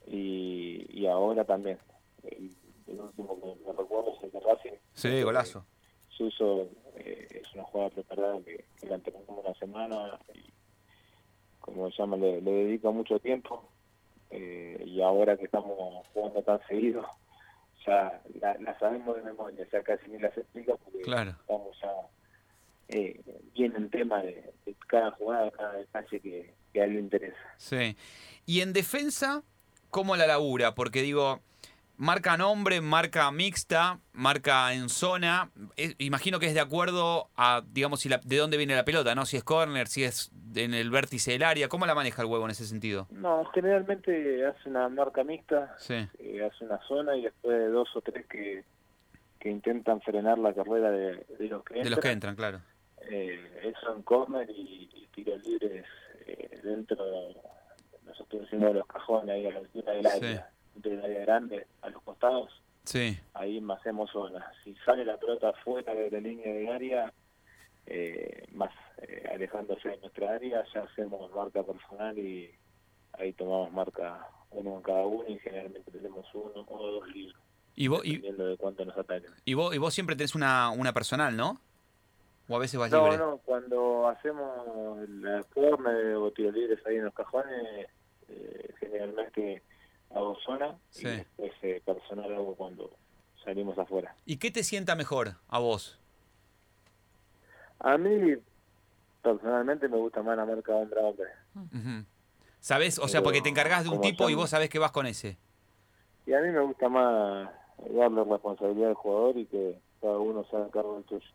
Y, 0.08 0.88
y 0.90 1.06
ahora 1.08 1.46
también. 1.46 1.80
El, 2.24 2.52
el 2.88 3.00
último 3.00 3.40
que 3.40 3.66
me 3.66 3.72
recuerdo 3.78 4.14
es 4.18 4.24
el 4.26 4.32
de 4.32 4.40
Racing. 4.42 4.78
Sí, 4.94 5.22
golazo. 5.24 5.66
Suso 6.22 6.70
eh, 6.98 7.28
es 7.32 7.54
una 7.56 7.64
jugada 7.64 7.90
preparada 7.90 8.38
que, 8.46 8.64
que 8.80 8.88
la 8.88 8.96
entrenó 8.96 9.20
como 9.26 9.42
una 9.42 9.54
semana 9.56 10.20
y 10.36 10.52
como 11.60 11.90
se 11.90 11.98
llama 11.98 12.18
le, 12.18 12.42
le 12.42 12.52
dedica 12.52 12.92
mucho 12.92 13.18
tiempo 13.20 13.68
eh, 14.30 14.84
y 14.86 15.02
ahora 15.02 15.36
que 15.38 15.46
estamos 15.46 16.06
jugando 16.14 16.44
tan 16.44 16.60
seguido 16.68 17.06
ya 17.88 18.22
la, 18.40 18.54
la 18.60 18.78
sabemos 18.78 19.16
de 19.16 19.24
memoria 19.24 19.68
ya 19.72 19.82
casi 19.82 20.10
ni 20.12 20.20
las 20.20 20.38
explica 20.38 20.76
porque 20.76 21.02
Claro. 21.02 21.32
estamos 21.32 21.76
ya 21.82 21.92
eh, 22.90 23.20
bien 23.56 23.74
en 23.76 23.90
tema 23.90 24.22
de, 24.22 24.54
de 24.66 24.76
cada 24.88 25.10
jugada 25.12 25.50
cada 25.50 25.74
detalle 25.74 26.20
que, 26.20 26.54
que 26.72 26.82
a 26.82 26.86
él 26.86 26.94
le 26.94 27.00
interesa 27.00 27.38
Sí. 27.58 27.96
Y 28.46 28.62
en 28.62 28.74
defensa, 28.74 29.42
¿cómo 29.90 30.16
la 30.16 30.28
labura? 30.28 30.76
Porque 30.76 31.02
digo, 31.02 31.40
marca 32.02 32.36
nombre, 32.36 32.82
marca 32.82 33.30
mixta, 33.32 34.00
marca 34.14 34.74
en 34.74 34.90
zona. 34.90 35.52
Imagino 36.00 36.40
que 36.40 36.48
es 36.48 36.56
de 36.56 36.60
acuerdo 36.60 37.30
a, 37.38 37.62
digamos, 37.72 38.00
si 38.00 38.10
la- 38.10 38.20
de 38.24 38.38
dónde 38.38 38.58
viene 38.58 38.76
la 38.76 38.84
pelota, 38.84 39.14
¿no? 39.14 39.28
Si 39.28 39.38
es 39.38 39.44
corner, 39.44 39.88
si 39.88 40.04
es 40.04 40.32
en 40.56 40.74
el 40.74 40.90
vértice 40.90 41.32
del 41.34 41.44
área. 41.44 41.68
¿Cómo 41.70 41.86
la 41.86 41.94
maneja 41.94 42.24
el 42.24 42.28
huevo 42.28 42.44
en 42.46 42.52
ese 42.52 42.66
sentido? 42.66 43.08
no 43.12 43.46
generalmente 43.54 44.46
hace 44.48 44.68
una 44.70 44.90
marca 44.90 45.24
mixta 45.24 45.76
Sí. 45.78 45.94
eh, 46.18 46.44
hace 46.44 46.66
una 46.66 46.80
zona 46.88 47.16
y 47.16 47.22
después 47.22 47.72
dos 47.72 47.88
o 47.96 48.02
tres 48.02 48.26
que, 48.26 48.64
que 49.40 49.50
intentan 49.52 50.02
frenar 50.02 50.40
la 50.40 50.54
carrera 50.56 50.90
de, 50.90 51.24
los 51.40 51.64
que 51.64 51.74
entran. 51.76 51.84
De 51.84 51.90
los 51.92 52.00
que 52.00 52.12
entran, 52.12 52.36
claro. 52.36 52.62
Eh, 53.12 53.62
eso 53.76 53.96
en 53.96 54.02
corner 54.02 54.50
y, 54.50 54.90
y 54.94 55.08
tiros 55.14 55.46
libres 55.46 55.86
eh, 56.26 56.60
dentro 56.64 57.04
de, 57.06 57.36
nosotros 58.08 58.42
decimos 58.42 58.74
los 58.74 58.88
cajones 58.88 59.30
ahí 59.36 59.46
a 59.46 59.52
la 59.52 59.60
altura 59.60 59.92
del 59.94 60.08
área, 60.08 60.50
del 60.76 61.02
área 61.04 61.20
grande, 61.22 61.68
costados. 62.22 62.62
Sí. 62.84 63.18
Ahí 63.34 63.62
más 63.62 63.80
hacemos 63.80 64.10
zona. 64.12 64.52
Si 64.64 64.76
sale 64.86 65.06
la 65.06 65.18
pelota 65.18 65.54
fuera 65.64 65.94
de 65.94 66.10
la 66.10 66.20
línea 66.20 66.54
de 66.54 66.70
área, 66.70 67.14
eh, 67.86 68.46
más 68.54 68.72
eh, 69.02 69.28
alejándose 69.34 69.90
de 69.90 69.98
nuestra 69.98 70.36
área, 70.36 70.64
ya 70.74 70.82
hacemos 70.82 71.32
marca 71.32 71.64
personal 71.64 72.18
y 72.18 72.52
ahí 73.14 73.34
tomamos 73.34 73.72
marca 73.72 74.28
uno 74.52 74.78
en 74.78 74.82
cada 74.82 75.06
uno 75.06 75.28
y 75.28 75.40
generalmente 75.40 75.92
tenemos 75.92 76.26
uno 76.34 76.66
o 76.68 76.92
dos 76.92 77.08
libros. 77.10 77.40
Y 77.76 77.88
vos, 77.88 78.02
dependiendo 78.04 78.46
de 78.48 78.58
cuánto 78.58 78.84
nos 78.84 78.98
ataquen. 78.98 79.32
Y 79.46 79.54
vos, 79.54 79.74
y 79.74 79.78
vos 79.78 79.94
siempre 79.94 80.16
tenés 80.16 80.36
una, 80.36 80.72
una 80.72 80.94
personal, 80.94 81.36
¿no? 81.36 81.62
¿O 82.50 82.56
a 82.56 82.60
veces 82.60 82.80
vas 82.80 82.92
no, 82.92 83.04
libre? 83.04 83.18
No, 83.18 83.38
cuando 83.38 84.10
hacemos 84.10 85.08
la 85.10 85.44
corner 85.54 86.16
o 86.16 86.32
tiros 86.32 86.54
libres 86.54 86.80
ahí 86.86 86.98
en 86.98 87.06
los 87.06 87.14
cajones, 87.14 87.88
eh, 88.28 88.74
generalmente 88.80 89.64
hago 90.16 90.38
zona 90.46 90.78
y 90.96 91.04
después 91.04 91.52
eh, 91.62 91.82
personal 91.86 92.34
hago 92.34 92.56
cuando 92.56 92.92
salimos 93.44 93.78
afuera. 93.78 94.16
¿Y 94.26 94.38
qué 94.38 94.52
te 94.52 94.64
sienta 94.64 94.96
mejor 94.96 95.36
a 95.48 95.60
vos? 95.60 96.00
A 97.80 97.98
mí, 97.98 98.36
personalmente, 99.22 99.88
me 99.88 99.98
gusta 99.98 100.22
más 100.22 100.38
la 100.38 100.46
marca 100.46 100.74
hombre 100.74 101.00
a 101.00 101.04
hombre. 101.04 101.30
¿Sabes? 102.60 103.00
O 103.00 103.08
sea, 103.08 103.24
porque 103.24 103.42
te 103.42 103.50
encargas 103.50 103.84
de 103.84 103.90
un 103.90 104.02
tipo 104.02 104.30
y 104.30 104.36
vos 104.36 104.52
sabés 104.52 104.70
que 104.70 104.80
vas 104.80 104.92
con 104.92 105.08
ese. 105.08 105.38
Y 106.28 106.34
a 106.34 106.42
mí 106.42 106.50
me 106.50 106.62
gusta 106.62 106.90
más 106.90 107.50
darle 107.90 108.24
responsabilidad 108.24 108.90
al 108.90 108.96
jugador 108.96 109.38
y 109.38 109.46
que 109.46 109.80
cada 110.00 110.20
uno 110.20 110.46
se 110.50 110.56
haga 110.56 110.70
cargo 110.70 110.96
del 110.96 111.04
tuyo. 111.06 111.26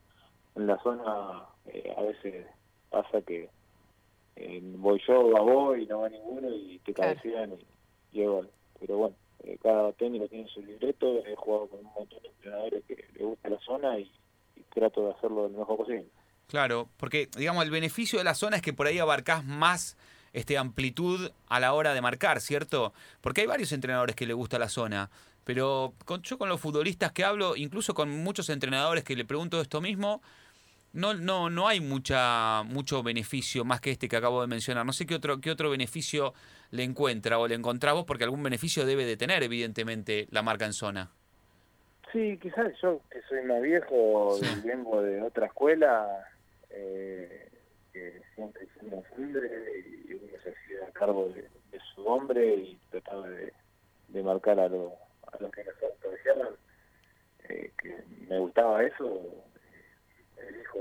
En 0.54 0.66
la 0.66 0.78
zona 0.82 1.42
eh, 1.66 1.92
a 1.96 2.02
veces 2.02 2.46
pasa 2.90 3.20
que 3.22 3.50
eh, 4.36 4.60
voy 4.62 5.02
yo, 5.06 5.30
va 5.32 5.40
vos 5.40 5.78
y 5.78 5.86
no 5.86 6.00
va 6.00 6.08
ninguno 6.08 6.48
y 6.48 6.78
te 6.84 6.94
cabecean 6.94 7.52
y, 7.52 7.66
llevo. 8.12 8.44
Pero 8.80 8.96
bueno, 8.98 9.16
eh, 9.44 9.58
cada 9.62 9.92
técnico 9.92 10.28
tiene 10.28 10.48
su 10.48 10.62
libreto, 10.62 11.24
he 11.26 11.34
jugado 11.36 11.68
con 11.68 11.80
un 11.80 11.92
montón 11.92 12.22
de 12.22 12.28
entrenadores 12.28 12.84
que 12.84 13.04
le 13.14 13.24
gusta 13.24 13.48
la 13.48 13.60
zona 13.60 13.98
y, 13.98 14.10
y 14.54 14.62
trato 14.74 15.06
de 15.06 15.12
hacerlo 15.12 15.48
lo 15.48 15.58
mejor 15.58 15.76
posible. 15.76 16.06
Claro, 16.48 16.88
porque 16.96 17.28
digamos 17.36 17.64
el 17.64 17.70
beneficio 17.70 18.18
de 18.18 18.24
la 18.24 18.34
zona 18.34 18.56
es 18.56 18.62
que 18.62 18.72
por 18.72 18.86
ahí 18.86 18.98
abarcás 18.98 19.44
más 19.44 19.96
este 20.32 20.58
amplitud 20.58 21.30
a 21.48 21.60
la 21.60 21.72
hora 21.72 21.94
de 21.94 22.00
marcar, 22.00 22.40
¿cierto? 22.40 22.92
Porque 23.20 23.40
hay 23.40 23.46
varios 23.46 23.72
entrenadores 23.72 24.14
que 24.14 24.26
le 24.26 24.34
gusta 24.34 24.58
la 24.58 24.68
zona, 24.68 25.10
pero 25.44 25.94
con, 26.04 26.22
yo 26.22 26.38
con 26.38 26.48
los 26.48 26.60
futbolistas 26.60 27.12
que 27.12 27.24
hablo, 27.24 27.56
incluso 27.56 27.94
con 27.94 28.10
muchos 28.22 28.50
entrenadores 28.50 29.02
que 29.02 29.16
le 29.16 29.24
pregunto 29.24 29.60
esto 29.60 29.80
mismo, 29.80 30.20
no, 30.92 31.14
no, 31.14 31.50
no 31.50 31.68
hay 31.68 31.80
mucha, 31.80 32.62
mucho 32.64 33.02
beneficio 33.02 33.64
más 33.64 33.80
que 33.80 33.90
este 33.90 34.08
que 34.08 34.16
acabo 34.16 34.40
de 34.40 34.46
mencionar. 34.46 34.84
No 34.84 34.92
sé 34.92 35.06
qué 35.06 35.14
otro, 35.14 35.40
qué 35.40 35.50
otro 35.50 35.70
beneficio 35.70 36.32
le 36.70 36.84
encuentra 36.84 37.38
o 37.38 37.48
le 37.48 37.54
encontramos, 37.54 38.04
porque 38.04 38.24
algún 38.24 38.42
beneficio 38.42 38.84
debe 38.86 39.04
de 39.04 39.16
tener, 39.16 39.42
evidentemente, 39.42 40.26
la 40.30 40.42
marca 40.42 40.66
en 40.66 40.72
zona. 40.72 41.10
Sí, 42.12 42.38
quizás 42.40 42.72
yo 42.80 43.00
que 43.10 43.20
soy 43.28 43.42
más 43.42 43.60
viejo 43.62 44.38
y 44.40 44.66
vengo 44.66 45.02
de 45.02 45.22
otra 45.22 45.46
escuela, 45.46 46.26
eh, 46.70 47.48
que 47.92 48.22
siempre 48.34 48.64
hicimos 48.64 49.04
hombre 49.16 49.84
y 50.08 50.14
uno 50.14 50.32
se 50.42 50.50
hacía 50.50 50.92
cargo 50.92 51.28
de, 51.28 51.48
su 51.94 52.06
hombre 52.06 52.54
y 52.54 52.78
trataba 52.90 53.28
de, 53.28 54.22
marcar 54.22 54.58
a, 54.60 54.68
lo, 54.68 54.94
a 55.30 55.36
los 55.40 55.50
que 55.50 55.64
nosotros 55.64 56.12
decíamos 56.12 56.54
eh, 57.48 57.70
que 57.80 58.02
me 58.28 58.38
gustaba 58.38 58.82
eso, 58.82 59.20
elijo 60.36 60.78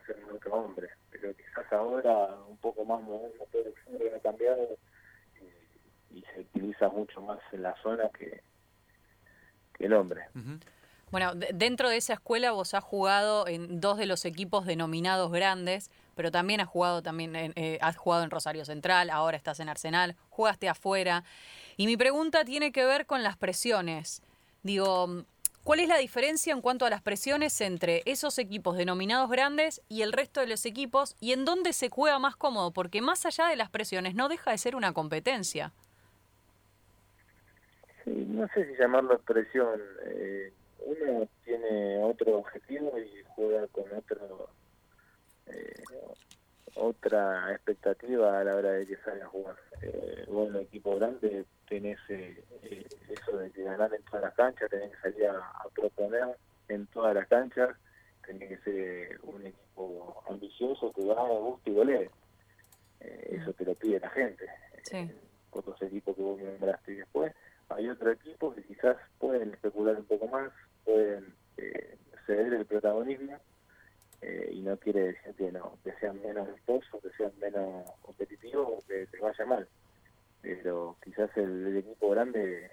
hacer 0.00 0.16
otro 0.32 0.54
hombre, 0.54 0.88
pero 1.10 1.34
quizás 1.34 1.72
ahora 1.72 2.36
un 2.48 2.56
poco 2.58 2.84
más 2.84 3.02
moderno 3.02 3.44
todo 3.52 3.62
el 3.62 4.14
ha 4.14 4.18
cambiado 4.20 4.76
y, 6.10 6.22
se 6.34 6.40
utiliza 6.40 6.88
mucho 6.88 7.20
más 7.20 7.38
en 7.52 7.62
la 7.62 7.74
zona 7.82 8.08
que, 8.10 8.42
que 9.74 9.86
el 9.86 9.92
hombre. 9.94 10.22
Bueno, 11.10 11.34
dentro 11.34 11.88
de 11.88 11.96
esa 11.96 12.14
escuela 12.14 12.52
vos 12.52 12.72
has 12.74 12.84
jugado 12.84 13.48
en 13.48 13.80
dos 13.80 13.98
de 13.98 14.06
los 14.06 14.24
equipos 14.24 14.64
denominados 14.64 15.32
grandes, 15.32 15.90
pero 16.14 16.30
también 16.30 16.60
has 16.60 16.68
jugado 16.68 17.02
también 17.02 17.34
en, 17.34 17.52
eh, 17.56 17.78
has 17.80 17.96
jugado 17.96 18.22
en 18.22 18.30
Rosario 18.30 18.64
Central, 18.64 19.10
ahora 19.10 19.36
estás 19.36 19.58
en 19.58 19.68
Arsenal, 19.68 20.16
jugaste 20.28 20.68
afuera. 20.68 21.24
Y 21.76 21.86
mi 21.86 21.96
pregunta 21.96 22.44
tiene 22.44 22.70
que 22.70 22.84
ver 22.84 23.06
con 23.06 23.24
las 23.24 23.36
presiones. 23.36 24.22
Digo, 24.62 25.24
¿cuál 25.64 25.80
es 25.80 25.88
la 25.88 25.96
diferencia 25.96 26.52
en 26.52 26.60
cuanto 26.60 26.86
a 26.86 26.90
las 26.90 27.02
presiones 27.02 27.60
entre 27.60 28.02
esos 28.04 28.38
equipos 28.38 28.76
denominados 28.76 29.30
grandes 29.30 29.82
y 29.88 30.02
el 30.02 30.12
resto 30.12 30.40
de 30.40 30.46
los 30.46 30.64
equipos 30.64 31.16
y 31.18 31.32
en 31.32 31.44
dónde 31.44 31.72
se 31.72 31.88
juega 31.88 32.20
más 32.20 32.36
cómodo? 32.36 32.70
Porque 32.70 33.02
más 33.02 33.26
allá 33.26 33.48
de 33.48 33.56
las 33.56 33.70
presiones 33.70 34.14
no 34.14 34.28
deja 34.28 34.52
de 34.52 34.58
ser 34.58 34.76
una 34.76 34.92
competencia. 34.92 35.72
No 38.30 38.48
sé 38.48 38.66
si 38.66 38.76
llamarlo 38.78 39.18
presión. 39.20 39.80
Eh, 40.04 40.52
uno 40.78 41.28
tiene 41.44 42.02
otro 42.02 42.38
objetivo 42.38 42.98
y 42.98 43.22
juega 43.34 43.66
con 43.68 43.84
otro 43.92 44.48
eh, 45.46 45.82
otra 46.74 47.52
expectativa 47.52 48.40
a 48.40 48.44
la 48.44 48.54
hora 48.54 48.72
de 48.72 48.86
que 48.86 48.96
salga 48.98 49.24
a 49.24 49.28
jugar. 49.28 49.56
Eh, 49.82 50.24
bueno, 50.28 50.60
equipo 50.60 50.96
grande 50.96 51.44
tenés 51.68 51.98
eh, 52.08 52.42
eh, 52.62 52.86
eso 53.08 53.36
de 53.36 53.50
que 53.50 53.62
ganar 53.62 53.92
en 53.94 54.02
todas 54.04 54.22
las 54.22 54.34
canchas, 54.34 54.70
tenés 54.70 54.90
que 54.92 55.00
salir 55.10 55.26
a, 55.26 55.68
proponer 55.74 56.36
en 56.68 56.86
todas 56.88 57.14
las 57.14 57.26
canchas, 57.28 57.76
tenés 58.24 58.48
que 58.48 58.58
ser 58.58 59.20
un 59.24 59.46
equipo 59.46 60.22
ambicioso 60.28 60.92
que 60.92 61.04
gane, 61.04 61.38
guste 61.38 61.70
y 61.70 61.74
golee. 61.74 62.10
eso 63.00 63.52
te 63.52 63.64
lo 63.64 63.74
pide 63.74 64.00
la 64.00 64.10
gente. 64.10 64.46
Sí. 64.82 65.10
otros 65.50 65.80
equipos 65.82 66.16
que 66.16 66.22
vos 66.22 66.40
nombraste 66.40 66.92
y 66.92 66.96
después 66.96 67.32
hay 67.70 67.88
otro 67.88 68.10
equipo 68.10 68.54
que 68.54 68.62
quizás 68.62 68.96
pueden 69.18 69.52
especular 69.52 69.96
un 69.96 70.04
poco 70.04 70.26
más, 70.28 70.50
pueden 70.84 71.34
eh, 71.56 71.96
ceder 72.26 72.52
el 72.52 72.66
protagonismo 72.66 73.38
eh, 74.22 74.50
y 74.52 74.60
no 74.60 74.76
quiere 74.76 75.12
decir 75.12 75.34
que 75.36 75.52
no 75.52 75.78
que 75.84 75.92
sean 76.00 76.20
menos 76.20 76.52
vistosos, 76.52 77.00
que 77.02 77.10
sean 77.16 77.32
menos 77.40 77.90
competitivos 78.02 78.66
o 78.68 78.86
que 78.86 79.06
te 79.06 79.18
vaya 79.18 79.46
mal. 79.46 79.68
Pero 80.42 80.96
quizás 81.02 81.30
el, 81.36 81.76
equipo 81.76 82.10
grande 82.10 82.70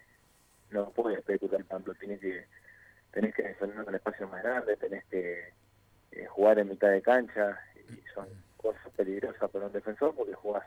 no 0.72 0.90
puede 0.92 1.18
especular 1.18 1.64
tanto, 1.66 1.94
tiene 1.96 2.18
que 2.18 2.46
tenés 3.12 3.34
que 3.36 3.44
defender 3.44 3.88
un 3.88 3.96
espacio 3.96 4.28
más 4.28 4.44
grande, 4.44 4.76
tenés 4.78 5.06
que 5.06 5.54
eh, 6.12 6.26
jugar 6.28 6.60
en 6.60 6.70
mitad 6.70 6.90
de 6.90 7.02
cancha 7.02 7.60
y 7.90 8.02
son 8.14 8.28
cosas 8.58 8.90
peligrosas 8.96 9.50
para 9.50 9.68
un 9.68 9.72
defensor 9.72 10.14
porque 10.16 10.34
jugás 10.34 10.66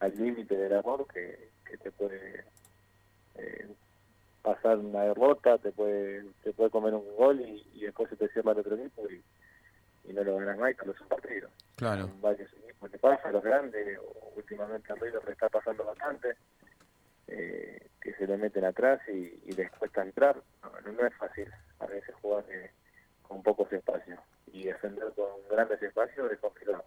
al 0.00 0.16
límite 0.16 0.56
del 0.56 0.74
amor 0.74 1.06
que, 1.06 1.50
que 1.64 1.76
te 1.78 1.90
puede 1.92 2.44
eh, 3.36 3.68
pasar 4.42 4.78
una 4.78 5.02
derrota, 5.04 5.58
te 5.58 5.72
puede 5.72 6.24
te 6.42 6.52
puede 6.52 6.70
comer 6.70 6.94
un 6.94 7.16
gol 7.16 7.40
y, 7.40 7.80
después 7.80 8.08
se 8.10 8.16
te 8.16 8.28
cierra 8.28 8.52
el 8.52 8.58
otro 8.58 8.76
equipo 8.76 9.02
y, 9.08 9.22
no 10.12 10.22
lo 10.24 10.36
ganas 10.36 10.58
más 10.58 10.74
pero 10.78 10.92
es 10.92 11.00
un 11.00 11.08
partido. 11.08 11.48
Claro. 11.76 12.10
varios 12.20 12.52
equipos 12.52 12.90
te 12.90 12.98
pasa, 12.98 13.30
los 13.30 13.42
grandes, 13.42 13.98
últimamente 14.36 14.92
a 14.92 14.96
River 14.96 15.24
le 15.24 15.32
está 15.32 15.48
pasando 15.48 15.84
bastante, 15.84 16.36
eh, 17.28 17.86
que 18.00 18.12
se 18.14 18.26
le 18.26 18.36
meten 18.36 18.64
atrás 18.64 19.00
y, 19.08 19.52
les 19.52 19.70
cuesta 19.72 20.02
entrar. 20.02 20.36
No, 20.62 20.92
no, 20.92 21.06
es 21.06 21.14
fácil 21.14 21.50
a 21.78 21.86
veces 21.86 22.14
jugar 22.16 22.44
eh, 22.50 22.70
con 23.22 23.42
pocos 23.42 23.72
espacios 23.72 24.18
y 24.52 24.64
defender 24.64 25.12
con 25.14 25.28
grandes 25.50 25.82
espacios 25.82 26.30
es 26.30 26.38
complicado. 26.38 26.84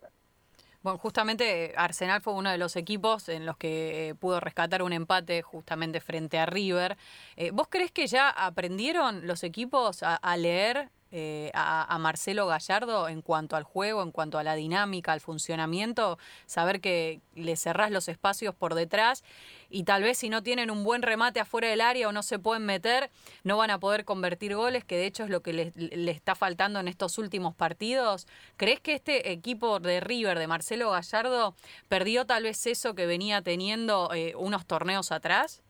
Bueno, 0.86 1.00
justamente 1.00 1.74
Arsenal 1.78 2.22
fue 2.22 2.34
uno 2.34 2.52
de 2.52 2.60
los 2.60 2.76
equipos 2.76 3.28
en 3.30 3.48
los 3.48 3.58
que 3.58 4.10
eh, 4.10 4.14
pudo 4.14 4.40
rescatar 4.40 4.84
un 4.84 4.94
empate 4.94 5.42
justamente 5.42 6.00
frente 6.00 6.38
a 6.38 6.46
River. 6.46 6.96
Eh, 7.38 7.50
¿Vos 7.50 7.70
crees 7.72 7.92
que 7.92 8.06
ya 8.06 8.30
aprendieron 8.30 9.26
los 9.26 9.44
equipos 9.44 10.04
a 10.04 10.38
leer 10.38 10.92
eh, 11.12 11.52
a, 11.54 11.98
Marcelo 12.00 12.48
Gallardo 12.48 13.08
en 13.08 13.22
cuanto 13.22 13.56
al 13.56 13.64
juego, 13.64 14.04
en 14.04 14.12
cuanto 14.12 14.38
a 14.38 14.44
la 14.44 14.56
dinámica, 14.56 15.14
al 15.14 15.22
funcionamiento, 15.22 16.18
saber 16.46 16.82
que 16.82 17.22
le 17.36 17.56
cerrás 17.56 17.92
los 17.92 18.08
espacios 18.08 18.54
por 18.56 18.74
detrás 18.76 19.24
y 19.70 19.84
tal 19.84 20.04
vez 20.04 20.18
si 20.18 20.30
no 20.30 20.44
tienen 20.44 20.72
un 20.72 20.84
buen 20.84 21.02
remate 21.02 21.40
afuera 21.40 21.68
del 21.68 21.82
área 21.82 22.08
o 22.08 22.12
no 22.12 22.24
se 22.24 22.40
pueden 22.40 22.66
meter, 22.66 23.12
no 23.44 23.58
van 23.58 23.72
a 23.72 23.80
poder 23.80 24.06
convertir 24.06 24.56
goles, 24.56 24.84
que 24.84 24.98
de 24.98 25.06
hecho 25.06 25.24
es 25.24 25.30
lo 25.30 25.42
que 25.42 25.54
le, 25.54 26.12
está 26.12 26.36
faltando 26.36 26.80
en 26.80 26.88
estos 26.88 27.18
últimos 27.18 27.56
partidos. 27.56 28.28
¿Crees 28.58 28.80
que 28.80 28.94
este 28.94 29.32
equipo 29.32 29.80
de 29.80 30.00
River, 30.00 30.40
de 30.40 30.48
Marcelo 30.48 30.92
Gallardo, 30.92 31.56
perdió 31.88 32.26
tal 32.26 32.44
vez 32.44 32.66
eso 32.68 32.96
que 32.96 33.06
venía 33.06 33.42
teniendo 33.42 34.12
eh, 34.14 34.34
unos 34.38 34.66
torneos 34.66 35.12
atrás? 35.12 35.62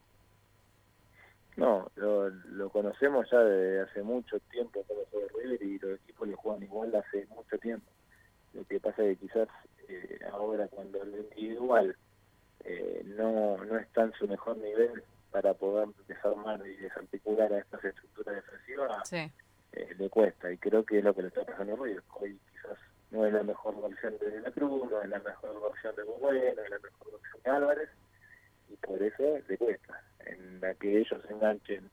No, 1.57 1.89
lo, 1.95 2.29
lo 2.29 2.69
conocemos 2.69 3.29
ya 3.31 3.39
desde 3.39 3.81
hace 3.81 4.03
mucho 4.03 4.39
tiempo, 4.51 4.83
todo 4.87 5.27
River, 5.39 5.63
y 5.63 5.79
los 5.79 5.99
equipos 5.99 6.27
le 6.27 6.35
juegan 6.35 6.63
igual 6.63 6.93
hace 6.95 7.25
mucho 7.27 7.57
tiempo. 7.57 7.89
Lo 8.53 8.65
que 8.65 8.79
pasa 8.79 9.03
es 9.03 9.17
que 9.17 9.27
quizás 9.27 9.47
eh, 9.87 10.19
ahora 10.31 10.67
cuando 10.67 11.01
el 11.01 11.15
individual 11.15 11.95
eh, 12.65 13.03
no, 13.05 13.57
no 13.57 13.77
está 13.77 14.03
en 14.03 14.13
su 14.13 14.27
mejor 14.27 14.57
nivel 14.57 15.03
para 15.31 15.53
poder 15.53 15.89
desarmar 16.07 16.65
y 16.65 16.75
desarticular 16.77 17.51
a 17.53 17.59
estas 17.59 17.83
estructuras 17.83 18.35
defensivas, 18.35 19.13
eh, 19.13 19.95
le 19.97 20.09
cuesta 20.09 20.51
y 20.51 20.57
creo 20.57 20.85
que 20.85 20.99
es 20.99 21.03
lo 21.03 21.13
que 21.13 21.21
le 21.21 21.27
está 21.29 21.43
pasando 21.43 21.73
a 21.73 21.85
Río. 21.85 22.01
Hoy 22.19 22.39
quizás 22.51 22.77
no 23.11 23.25
es 23.25 23.33
la 23.33 23.43
mejor 23.43 23.81
versión 23.81 24.17
de 24.17 24.41
la 24.41 24.51
Cruz, 24.51 24.89
no 24.89 25.01
es 25.01 25.09
la 25.09 25.19
mejor 25.19 25.61
versión 25.61 25.95
de 25.95 26.03
Bueno, 26.03 26.39
no 26.55 26.63
es 26.63 26.69
la 26.69 26.79
mejor 26.79 27.11
versión 27.11 27.43
de 27.43 27.51
Álvarez 27.51 27.89
y 28.69 28.75
por 28.77 29.01
eso 29.01 29.39
le 29.47 29.57
cuesta. 29.57 30.01
En 30.25 30.59
la 30.59 30.73
que 30.73 30.99
ellos 30.99 31.21
enganchen 31.29 31.89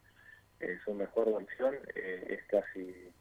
eh, 0.61 0.78
su 0.85 0.94
mejor 0.94 1.32
versión 1.32 1.74
eh, 1.94 2.38
es 2.38 2.44
casi 2.44 3.12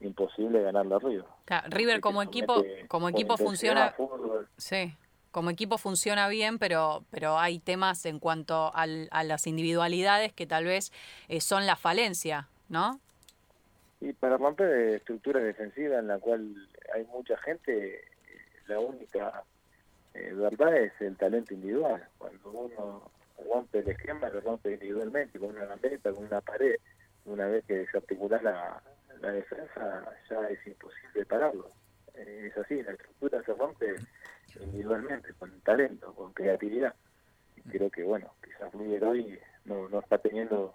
imposible 0.00 0.62
ganarle 0.62 0.94
a. 0.94 1.24
Claro, 1.44 1.68
River 1.70 2.00
como 2.00 2.22
equipo, 2.22 2.64
como 2.88 3.08
equipo 3.08 3.36
funciona, 3.36 3.94
sí, 4.56 4.94
como 5.30 5.50
equipo 5.50 5.78
funciona 5.78 6.28
bien, 6.28 6.58
pero 6.58 7.04
pero 7.10 7.38
hay 7.38 7.58
temas 7.58 8.04
en 8.06 8.18
cuanto 8.18 8.74
al, 8.74 9.08
a 9.10 9.24
las 9.24 9.46
individualidades 9.46 10.32
que 10.32 10.46
tal 10.46 10.64
vez 10.64 10.92
eh, 11.28 11.40
son 11.40 11.66
la 11.66 11.76
falencia, 11.76 12.48
¿no? 12.68 13.00
Y 14.00 14.12
para 14.12 14.36
romper 14.36 14.94
estructuras 14.94 15.42
defensivas 15.42 15.98
en 15.98 16.06
la 16.06 16.18
cual 16.18 16.68
hay 16.94 17.04
mucha 17.06 17.36
gente, 17.38 18.04
la 18.68 18.78
única 18.78 19.42
eh, 20.18 20.32
verdad 20.34 20.76
es 20.76 20.92
el 21.00 21.16
talento 21.16 21.54
individual. 21.54 22.06
Cuando 22.18 22.50
uno 22.50 23.10
rompe 23.52 23.78
el 23.78 23.88
esquema, 23.88 24.28
lo 24.28 24.40
rompe 24.40 24.72
individualmente, 24.72 25.38
con 25.38 25.50
una 25.50 25.66
gambeta, 25.66 26.12
con 26.12 26.24
una 26.24 26.40
pared. 26.40 26.76
Una 27.24 27.46
vez 27.46 27.64
que 27.66 27.74
desarticulas 27.74 28.42
la, 28.42 28.82
la 29.20 29.32
defensa, 29.32 30.12
ya 30.28 30.48
es 30.48 30.66
imposible 30.66 31.26
pararlo. 31.26 31.68
Eh, 32.14 32.50
es 32.50 32.56
así, 32.56 32.82
la 32.82 32.92
estructura 32.92 33.42
se 33.44 33.54
rompe 33.54 33.94
individualmente, 34.60 35.32
con 35.34 35.60
talento, 35.60 36.12
con 36.14 36.32
creatividad. 36.32 36.94
Y 37.56 37.60
creo 37.62 37.90
que, 37.90 38.02
bueno, 38.02 38.32
quizás 38.42 38.74
Miguel 38.74 39.04
hoy 39.04 39.38
no, 39.64 39.88
no 39.88 40.00
está 40.00 40.18
teniendo 40.18 40.74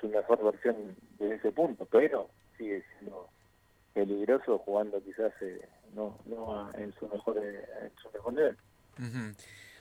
su 0.00 0.08
mejor 0.08 0.42
versión 0.42 0.96
desde 1.18 1.34
ese 1.36 1.52
punto, 1.52 1.86
pero 1.86 2.28
sigue 2.56 2.82
siendo 2.98 3.28
peligroso 3.92 4.58
jugando 4.58 5.02
quizás 5.02 5.32
eh, 5.40 5.68
no, 5.94 6.18
no 6.26 6.72
en 6.74 6.92
su 6.94 7.08
mejor 7.08 7.38
en 7.38 7.92
su 8.00 8.10
mejor 8.12 8.32
nivel. 8.32 8.56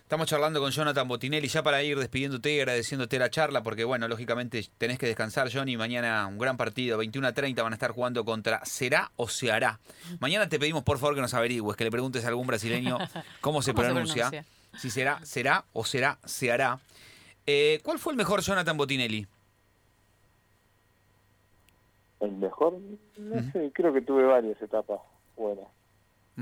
Estamos 0.09 0.25
charlando 0.25 0.59
con 0.59 0.71
Jonathan 0.71 1.07
Botinelli 1.07 1.47
ya 1.47 1.61
para 1.61 1.83
ir 1.83 1.99
despidiéndote 1.99 2.51
y 2.51 2.59
agradeciéndote 2.59 3.19
la 3.19 3.29
charla, 3.29 3.61
porque 3.61 3.83
bueno, 3.83 4.07
lógicamente 4.07 4.65
tenés 4.79 4.97
que 4.97 5.05
descansar, 5.05 5.51
Johnny. 5.53 5.77
Mañana 5.77 6.25
un 6.25 6.39
gran 6.39 6.57
partido, 6.57 6.97
21 6.97 7.27
a 7.27 7.31
30 7.31 7.61
van 7.61 7.73
a 7.73 7.75
estar 7.75 7.91
jugando 7.91 8.25
contra 8.25 8.65
¿Será 8.65 9.11
o 9.17 9.27
se 9.27 9.51
hará? 9.51 9.79
Mañana 10.19 10.49
te 10.49 10.57
pedimos 10.57 10.81
por 10.81 10.97
favor 10.97 11.13
que 11.13 11.21
nos 11.21 11.35
averigües, 11.35 11.77
que 11.77 11.83
le 11.83 11.91
preguntes 11.91 12.25
a 12.25 12.29
algún 12.29 12.47
brasileño 12.47 12.97
cómo 13.41 13.61
se, 13.61 13.75
pronuncia, 13.75 14.31
Si 14.79 14.89
será, 14.89 15.23
será 15.23 15.63
o 15.73 15.85
será, 15.85 16.17
se 16.25 16.51
hará. 16.51 16.79
Eh, 17.45 17.79
¿Cuál 17.83 17.99
fue 17.99 18.13
el 18.13 18.17
mejor 18.17 18.41
Jonathan 18.41 18.77
Botinelli? 18.77 19.27
El 22.21 22.31
mejor, 22.31 22.79
no 23.15 23.51
sé, 23.51 23.71
creo 23.75 23.93
que 23.93 24.01
tuve 24.01 24.23
varias 24.23 24.59
etapas 24.59 25.01
buenas 25.37 25.67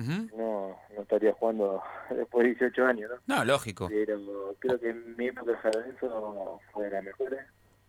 no, 0.05 0.27
no 0.37 0.77
estaría 1.07 1.33
jugando 1.33 1.81
después 2.09 2.43
de 2.43 2.49
18 2.51 2.85
años, 2.85 3.11
¿no? 3.11 3.35
No, 3.35 3.45
lógico. 3.45 3.87
Pero 3.87 4.55
creo 4.59 4.79
que 4.79 4.93
mi 4.93 5.27
época 5.27 5.53
de 5.53 5.61
San 5.61 5.71
Lorenzo 5.73 6.59
fue 6.73 6.85
de 6.85 6.91
las 6.91 7.03
mejores. 7.03 7.39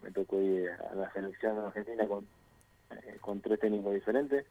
Me 0.03 0.13
tocó 0.13 0.41
ir 0.41 0.71
a 0.71 0.95
la 0.95 1.13
selección 1.13 1.59
argentina 1.59 2.07
con, 2.07 2.25
eh, 2.91 3.17
con 3.21 3.41
tres 3.41 3.59
técnicos 3.59 3.93
diferentes. 3.93 4.47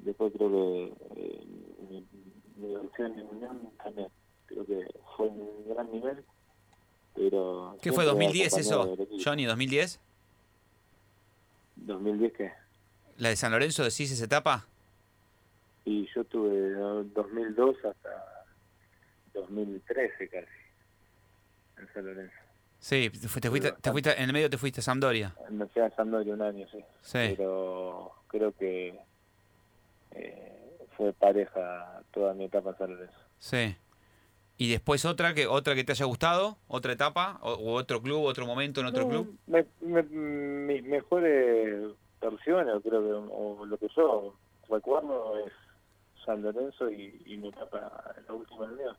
Después 0.00 0.32
creo 0.36 0.50
que 0.50 0.92
eh, 1.16 1.46
mi, 1.88 2.06
mi 2.56 2.74
en 2.74 3.28
Unión 3.28 3.70
también 3.82 4.08
creo 4.46 4.66
que 4.66 4.86
fue 5.16 5.28
un 5.28 5.68
gran 5.68 5.90
nivel. 5.92 6.24
Pero 7.14 7.78
¿Qué 7.80 7.92
fue 7.92 8.04
2010 8.04 8.58
eso, 8.58 8.96
Johnny, 9.24 9.44
2010? 9.44 10.00
¿2010 11.86 12.32
qué? 12.32 12.52
¿La 13.18 13.28
de 13.28 13.36
San 13.36 13.52
Lorenzo 13.52 13.84
decís 13.84 14.10
esa 14.10 14.24
etapa? 14.24 14.66
Y 15.84 16.08
yo 16.14 16.24
tuve 16.24 16.70
2002 17.14 17.76
hasta 17.84 18.44
2013 19.34 20.28
casi 20.28 20.46
en 21.78 21.92
San 21.92 22.06
Lorenzo. 22.06 22.34
Sí, 22.78 23.10
te 23.10 23.28
fuiste, 23.28 23.72
te 23.80 23.90
fuiste, 23.90 24.12
en 24.12 24.24
el 24.24 24.32
medio 24.32 24.50
te 24.50 24.58
fuiste 24.58 24.80
a 24.80 24.82
Sampdoria. 24.82 25.34
Me 25.50 25.66
fui 25.66 25.82
a 25.82 25.90
Sampdoria 25.90 26.34
un 26.34 26.42
año, 26.42 26.66
sí. 26.70 26.84
sí. 27.00 27.34
Pero 27.36 28.12
creo 28.28 28.52
que 28.52 28.98
eh, 30.12 30.78
fue 30.96 31.12
pareja 31.12 32.02
toda 32.12 32.34
mi 32.34 32.44
etapa 32.44 32.70
en 32.70 32.78
San 32.78 32.90
Lorenzo. 32.90 33.18
Sí. 33.38 33.76
¿Y 34.56 34.70
después 34.70 35.04
otra 35.04 35.34
que 35.34 35.46
otra 35.46 35.74
que 35.74 35.82
te 35.82 35.92
haya 35.92 36.04
gustado? 36.04 36.58
¿Otra 36.68 36.92
etapa? 36.92 37.38
¿O, 37.42 37.72
otro 37.72 38.00
club, 38.00 38.24
otro 38.24 38.46
momento 38.46 38.80
en 38.80 38.86
otro 38.86 39.08
club? 39.08 39.36
Me, 39.46 39.66
me, 39.80 40.02
mis 40.02 40.84
mejores 40.84 41.92
versiones, 42.20 42.74
creo 42.82 43.02
que, 43.02 43.32
o 43.32 43.66
lo 43.66 43.76
que 43.78 43.88
yo 43.96 44.34
recuerdo 44.68 45.38
es 45.38 45.52
San 46.24 46.42
Lorenzo 46.42 46.90
y, 46.90 47.22
y 47.26 47.36
mi 47.36 47.48
etapa 47.48 48.14
la 48.26 48.34
última 48.34 48.66
año, 48.66 48.96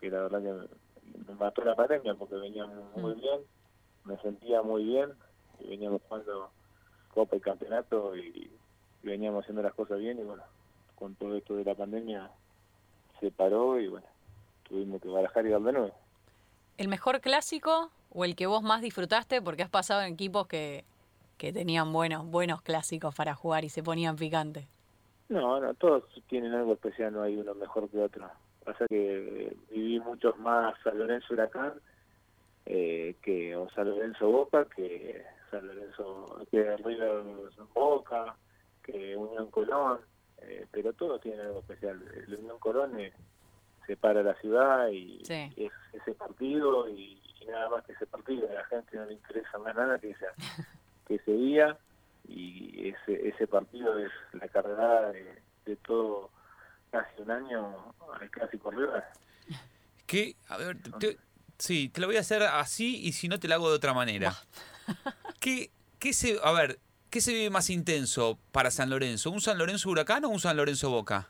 que 0.00 0.10
la 0.10 0.22
verdad 0.22 0.42
que 0.42 1.26
me 1.26 1.34
mató 1.34 1.64
la 1.64 1.74
pandemia 1.74 2.14
porque 2.14 2.36
veníamos 2.36 2.96
muy 2.96 3.14
mm. 3.14 3.20
bien, 3.20 3.40
me 4.04 4.16
sentía 4.18 4.62
muy 4.62 4.84
bien, 4.84 5.12
y 5.60 5.68
veníamos 5.68 6.02
jugando 6.08 6.50
Copa 7.14 7.36
y 7.36 7.40
Campeonato 7.40 8.16
y, 8.16 8.50
veníamos 9.02 9.42
haciendo 9.42 9.62
las 9.62 9.74
cosas 9.74 9.98
bien 9.98 10.20
y 10.20 10.22
bueno, 10.22 10.44
con 10.94 11.16
todo 11.16 11.36
esto 11.36 11.56
de 11.56 11.64
la 11.64 11.74
pandemia 11.74 12.30
se 13.18 13.32
paró 13.32 13.80
y 13.80 13.88
bueno, 13.88 14.06
tuvimos 14.62 15.02
que 15.02 15.08
barajar 15.08 15.44
y 15.44 15.50
dar 15.50 15.60
de 15.60 15.72
nuevo. 15.72 15.94
¿El 16.78 16.86
mejor 16.86 17.20
clásico 17.20 17.90
o 18.10 18.24
el 18.24 18.36
que 18.36 18.46
vos 18.46 18.62
más 18.62 18.80
disfrutaste 18.80 19.42
porque 19.42 19.64
has 19.64 19.70
pasado 19.70 20.02
en 20.02 20.12
equipos 20.12 20.46
que, 20.46 20.84
que 21.36 21.52
tenían 21.52 21.92
buenos, 21.92 22.26
buenos 22.26 22.62
clásicos 22.62 23.12
para 23.12 23.34
jugar 23.34 23.64
y 23.64 23.70
se 23.70 23.82
ponían 23.82 24.14
picantes? 24.14 24.68
No, 25.32 25.58
no, 25.58 25.72
todos 25.72 26.04
tienen 26.28 26.52
algo 26.52 26.74
especial, 26.74 27.14
no 27.14 27.22
hay 27.22 27.38
uno 27.38 27.54
mejor 27.54 27.88
que 27.88 27.98
otro. 27.98 28.30
Pasa 28.66 28.86
que 28.86 29.46
eh, 29.46 29.56
viví 29.70 29.98
muchos 29.98 30.38
más 30.38 30.74
San 30.84 30.98
Lorenzo 30.98 31.32
Huracán 31.32 31.72
eh, 32.66 33.16
que 33.22 33.56
o 33.56 33.70
San 33.70 33.88
Lorenzo 33.88 34.30
Boca, 34.30 34.66
que 34.76 35.24
San 35.50 35.66
Lorenzo 35.66 36.38
que 36.50 36.76
River 36.76 37.22
Boca, 37.72 38.36
que 38.82 39.16
Unión 39.16 39.50
Colón, 39.50 40.00
eh, 40.42 40.66
pero 40.70 40.92
todos 40.92 41.18
tienen 41.22 41.40
algo 41.40 41.60
especial. 41.60 42.04
El 42.14 42.34
Unión 42.34 42.58
Colón 42.58 42.92
separa 43.86 44.22
la 44.22 44.34
ciudad 44.34 44.90
y 44.90 45.22
es 45.30 45.72
ese 45.94 46.12
partido 46.12 46.90
y, 46.90 47.18
nada 47.48 47.70
más 47.70 47.84
que 47.86 47.92
ese 47.92 48.04
partido. 48.04 48.50
A 48.50 48.52
la 48.52 48.64
gente 48.66 48.98
no 48.98 49.06
le 49.06 49.14
interesa 49.14 49.56
más 49.56 49.74
nada 49.74 49.98
que, 49.98 50.10
esa, 50.10 50.26
que 51.08 51.14
ese 51.14 51.32
día 51.32 51.78
y 52.28 52.88
ese, 52.88 53.28
ese 53.28 53.46
partido 53.46 53.98
es 53.98 54.10
la 54.32 54.48
carrera 54.48 55.12
de, 55.12 55.76
todo 55.76 56.30
casi 56.90 57.22
un 57.22 57.30
año 57.30 57.94
al 58.20 58.30
clásico 58.30 58.70
River. 58.70 59.04
¿Qué? 60.06 60.36
A 60.48 60.56
ver, 60.56 60.76
te, 60.98 61.18
sí, 61.58 61.88
te 61.88 62.00
lo 62.00 62.06
voy 62.06 62.16
a 62.16 62.20
hacer 62.20 62.42
así 62.42 63.00
y 63.02 63.12
si 63.12 63.28
no 63.28 63.38
te 63.38 63.48
lo 63.48 63.54
hago 63.54 63.70
de 63.70 63.76
otra 63.76 63.94
manera. 63.94 64.32
¿Qué, 65.40 65.70
qué 65.98 66.12
se, 66.12 66.38
a 66.42 66.52
ver, 66.52 66.78
¿qué 67.10 67.20
se 67.20 67.32
vive 67.32 67.50
más 67.50 67.70
intenso 67.70 68.38
para 68.52 68.70
San 68.70 68.90
Lorenzo? 68.90 69.30
¿Un 69.30 69.40
San 69.40 69.58
Lorenzo 69.58 69.90
Huracán 69.90 70.24
o 70.24 70.28
un 70.28 70.40
San 70.40 70.56
Lorenzo 70.56 70.90
Boca? 70.90 71.28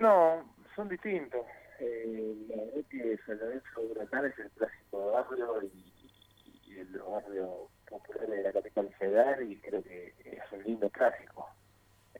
No, 0.00 0.54
son 0.74 0.88
distintos. 0.88 1.42
Eh, 1.78 2.34
la 2.48 2.62
verdad 2.64 2.88
que 2.90 3.18
San 3.26 3.38
Lorenzo 3.38 3.80
Huracán 3.80 4.26
es 4.26 4.38
el 4.38 4.50
clásico 4.52 5.12
barrio 5.12 5.62
y, 5.62 6.70
y 6.70 6.78
el 6.78 6.98
barrio 6.98 7.68
popular 7.92 8.28
de 8.28 8.42
la 8.42 8.52
capital 8.52 8.88
federal 8.98 9.50
y 9.50 9.56
creo 9.56 9.82
que 9.82 10.14
es 10.24 10.52
un 10.52 10.62
lindo 10.64 10.90
clásico. 10.90 11.48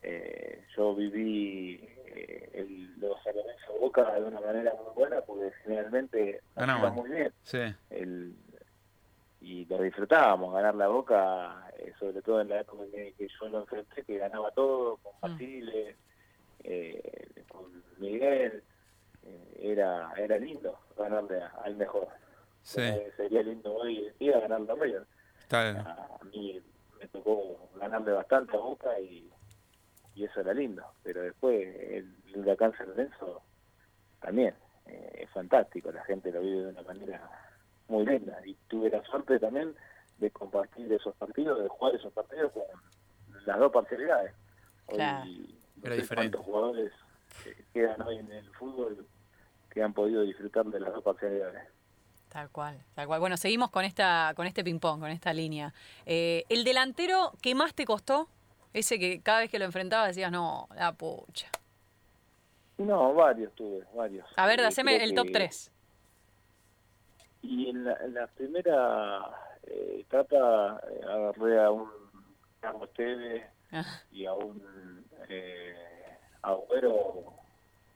Eh, 0.03 0.65
yo 0.77 0.95
viví 0.95 1.81
eh, 2.07 2.51
el, 2.55 2.99
los 2.99 3.25
Lorenzo 3.25 3.73
Boca 3.81 4.15
de 4.15 4.25
una 4.25 4.41
manera 4.41 4.75
muy 4.75 4.93
buena 4.95 5.21
porque 5.21 5.53
generalmente 5.63 6.41
ganaba 6.57 6.91
muy 6.91 7.11
bien. 7.11 7.33
y 9.41 9.65
lo 9.67 9.83
disfrutábamos, 9.83 10.53
ganar 10.55 10.75
la 10.75 10.89
Boca, 10.89 11.71
eh, 11.79 11.93
sobre 11.99 12.21
todo 12.23 12.41
en 12.41 12.49
la 12.49 12.61
época 12.61 12.85
en 12.93 13.15
que 13.15 13.29
yo 13.29 13.49
lo 13.49 13.61
enfrenté, 13.61 14.03
que 14.03 14.19
ganaba 14.19 14.51
todo, 14.51 14.97
con 14.97 15.13
Basile, 15.21 15.97
mm. 16.65 17.41
con 17.49 17.83
Miguel, 17.99 18.63
era 19.61 20.13
era 20.17 20.37
lindo 20.37 20.81
ganarle 20.97 21.41
al 21.65 21.77
mejor. 21.77 22.09
sería 22.63 23.43
lindo 23.43 23.73
hoy 23.73 24.07
en 24.07 24.19
día 24.19 24.41
ganarle 24.41 24.73
a 24.73 24.75
River. 24.75 25.07
A 25.81 26.25
mí 26.25 26.61
me 26.99 27.09
tocó 27.09 27.69
ganarle 27.77 28.13
bastante 28.13 28.57
a 28.57 28.61
Boca 28.61 28.99
y, 29.01 29.31
y 30.15 30.25
eso 30.25 30.41
era 30.41 30.55
lindo. 30.55 30.85
Pero 31.03 31.23
después 31.23 31.55
el 31.91 32.15
huracán 32.35 32.73
San 32.77 32.89
Lorenzo 32.89 33.43
también 34.21 34.55
eh, 34.87 35.21
es 35.23 35.31
fantástico. 35.31 35.93
La 35.93 36.05
gente 36.05 36.33
lo 36.33 36.41
vive 36.41 36.63
de 36.63 36.69
una 36.69 36.83
manera 36.83 37.31
muy 37.89 38.07
linda. 38.07 38.39
Y 38.45 38.55
tuve 38.69 38.91
la 38.91 39.03
suerte 39.05 39.39
también 39.39 39.75
de 40.19 40.31
compartir 40.31 40.93
esos 40.93 41.15
partidos, 41.17 41.63
de 41.63 41.69
jugar 41.69 41.95
esos 41.95 42.13
partidos 42.13 42.53
con 42.53 42.63
las 43.47 43.59
dos 43.59 43.73
parcialidades. 43.73 44.33
Hoy, 44.87 45.59
Era 45.83 45.95
diferente. 45.97 46.39
jugadores 46.39 46.93
quedan 47.73 48.01
hoy 48.03 48.19
en 48.19 48.31
el 48.31 48.49
fútbol 48.53 49.07
que 49.71 49.83
han 49.83 49.93
podido 49.93 50.23
disfrutar 50.23 50.67
de 50.67 50.81
las 50.81 50.93
dos 50.93 51.03
parcialidades. 51.03 51.67
Tal 52.33 52.49
cual, 52.49 52.79
tal 52.95 53.07
cual. 53.07 53.21
Bueno, 53.21 53.37
seguimos 53.37 53.71
con 53.71 53.85
esta, 53.85 54.33
con 54.35 54.47
este 54.47 54.65
ping-pong, 54.65 55.01
con 55.01 55.11
esta 55.11 55.35
línea. 55.35 55.75
Eh, 56.07 56.45
¿El 56.49 56.65
delantero 56.65 57.33
que 57.43 57.55
más 57.55 57.75
te 57.75 57.85
costó? 57.85 58.27
Ese 58.73 58.99
que 58.99 59.21
cada 59.21 59.41
vez 59.41 59.51
que 59.51 59.59
lo 59.59 59.67
enfrentabas 59.67 60.09
decías, 60.09 60.33
no, 60.33 60.67
la 60.75 60.93
pucha. 60.93 61.49
No, 62.79 63.13
varios 63.13 63.55
tuve, 63.55 63.85
varios. 63.95 64.27
A 64.37 64.47
ver, 64.47 64.65
haceme 64.65 64.97
el 65.05 65.15
top 65.15 65.27
que- 65.27 65.33
3. 65.33 65.71
Y 67.43 67.69
en 67.69 67.85
la, 67.85 67.93
en 67.97 68.15
la 68.15 68.27
primera 68.29 69.21
eh, 69.65 69.99
etapa 70.01 70.81
eh, 70.91 71.01
agarré 71.07 71.63
a 71.63 71.71
un 71.71 71.91
Carlos 72.61 72.89
Tevez 72.95 73.43
y 74.11 74.25
a 74.25 74.33
un 74.33 75.05
eh, 75.29 75.75
Agüero 76.41 77.35